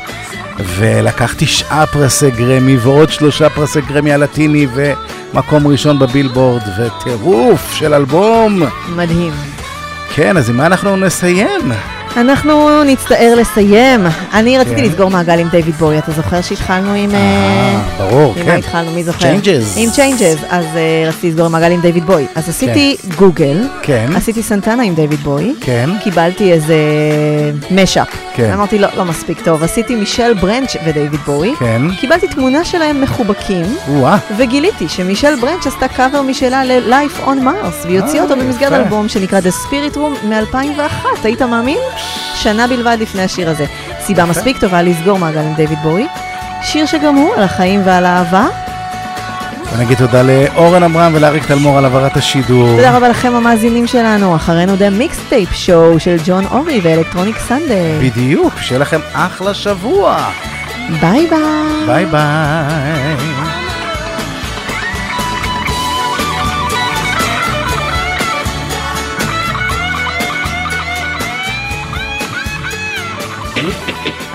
ולקח 0.64 1.34
תשעה 1.36 1.86
פרסי 1.86 2.30
גרמי 2.30 2.76
ועוד 2.76 3.10
שלושה 3.10 3.50
פרסי 3.50 3.80
גרמי 3.80 4.12
הלטיני 4.12 4.66
ומקום 4.74 5.66
ראשון 5.66 5.98
בבילבורד 5.98 6.62
וטירוף 6.78 7.74
של 7.74 7.94
אלבום. 7.94 8.62
מדהים. 8.96 9.32
כן, 10.14 10.36
אז 10.36 10.50
עם 10.50 10.56
מה 10.56 10.66
אנחנו 10.66 10.96
נסיים? 10.96 11.72
אנחנו 12.16 12.84
נצטער 12.84 13.34
לסיים. 13.34 14.06
אני 14.32 14.58
רציתי 14.58 14.76
כן. 14.76 14.84
לסגור 14.84 15.10
מעגל 15.10 15.38
עם 15.38 15.48
דיוויד 15.48 15.74
בואי, 15.74 15.98
אתה 15.98 16.12
זוכר 16.12 16.40
שהתחלנו 16.40 16.94
עם... 16.94 17.14
אה, 17.14 17.80
ברור, 17.98 18.34
עם 18.36 18.44
כן. 18.44 18.50
מה 18.50 18.54
התחלנו? 18.54 18.90
מי 18.90 19.04
זוכר? 19.04 19.34
Changes. 19.34 19.76
עם 19.76 19.90
Changes. 19.90 20.38
אז 20.48 20.64
אה, 20.76 21.08
רציתי 21.08 21.28
לסגור 21.28 21.48
מעגל 21.48 21.72
עם 21.72 21.80
דיוויד 21.80 22.04
בואי. 22.04 22.26
אז 22.34 22.48
עשיתי 22.48 22.96
גוגל, 23.16 23.66
כן. 23.82 24.06
עשיתי 24.16 24.42
סנטנה 24.42 24.82
עם 24.82 24.94
דיוויד 24.94 25.20
בואי, 25.20 25.54
כן. 25.60 25.90
קיבלתי 26.04 26.52
איזה 26.52 26.76
משאפ. 27.70 28.27
כן. 28.38 28.52
אמרתי, 28.52 28.78
לא, 28.78 28.88
לא 28.96 29.04
מספיק 29.04 29.40
טוב. 29.44 29.62
עשיתי 29.62 29.96
מישל 29.96 30.34
ברנץ' 30.34 30.76
ודיוויד 30.84 31.20
בוי. 31.20 31.54
כן. 31.58 31.82
קיבלתי 32.00 32.28
תמונה 32.28 32.64
שלהם 32.64 33.00
מחובקים. 33.00 33.66
וואה. 33.88 34.18
וגיליתי 34.36 34.88
שמישל 34.88 35.40
ברנץ' 35.40 35.66
עשתה 35.66 35.88
קאבר 35.88 36.22
משלה 36.22 36.64
ל-Life 36.64 37.26
on 37.26 37.44
Mars, 37.44 37.86
והיא 37.86 38.00
הוציאה 38.00 38.24
אה, 38.24 38.30
אותו 38.30 38.36
במסגרת. 38.36 38.72
אלבום 38.72 39.08
שנקרא 39.08 39.40
The 39.40 39.66
Spirit 39.66 39.96
Room 39.96 40.26
מ-2001, 40.26 41.06
היית 41.24 41.42
מאמין? 41.42 41.78
שנה 42.34 42.66
בלבד 42.66 42.96
לפני 43.00 43.22
השיר 43.22 43.50
הזה. 43.50 43.64
סיבה 44.00 44.24
מספיק 44.24 44.58
טובה 44.58 44.82
לסגור 44.82 45.18
מעגל 45.18 45.40
עם 45.40 45.54
דיוויד 45.54 45.78
בואי. 45.82 46.06
שיר 46.62 46.86
שגם 46.86 47.14
הוא 47.14 47.34
על 47.34 47.42
החיים 47.42 47.80
ועל 47.84 48.04
האהבה. 48.06 48.67
ונגיד 49.72 49.98
תודה 49.98 50.22
לאורן 50.22 50.82
עמרם 50.82 51.12
ולאריק 51.14 51.46
תלמור 51.46 51.78
על 51.78 51.84
העברת 51.84 52.16
השידור. 52.16 52.76
תודה 52.76 52.96
רבה 52.96 53.08
לכם 53.08 53.34
המאזינים 53.34 53.86
שלנו, 53.86 54.36
אחרינו 54.36 54.74
The 54.74 55.02
Mixtape 55.02 55.54
Show 55.66 55.98
של 55.98 56.16
ג'ון 56.24 56.44
אורי 56.50 56.80
ו 56.82 56.87
Electronic 56.87 57.38
Sunday. 57.38 58.10
בדיוק, 58.10 58.54
שיהיה 58.60 58.80
לכם 58.80 59.00
אחלה 59.12 59.54
שבוע. 59.54 60.30
ביי 61.00 61.26
ביי. 61.26 61.86
ביי 61.86 62.06
ביי. 62.06 63.16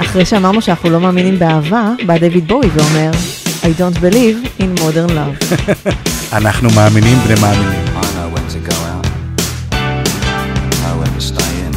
אחרי 0.01 0.25
שאמרנו 0.25 0.61
שאנחנו 0.61 0.89
לא 0.89 0.99
מאמינים 0.99 1.39
באהבה, 1.39 1.89
בא 2.05 2.17
דיוויד 2.17 2.47
בואי 2.47 2.67
ואומר, 2.73 3.11
I 3.62 3.72
don't 3.80 3.98
believe 4.00 4.36
in 4.62 4.70
modern 4.82 5.10
love. 5.14 5.36
אנחנו 6.32 6.68
מאמינים 6.70 7.18
בני 7.26 7.40
מאמינים. 7.40 7.84
I 7.88 8.06
know 8.14 8.28
when 8.34 8.46
to 8.54 8.60
go 8.70 8.76
out, 8.92 9.06
know 10.82 10.94
when 11.00 11.12
to 11.16 11.20
stay 11.20 11.52
in, 11.66 11.72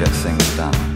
get 0.00 0.12
things 0.24 0.46
done. 0.56 0.93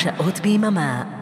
שעות 0.00 0.40
ביממה 0.40 1.19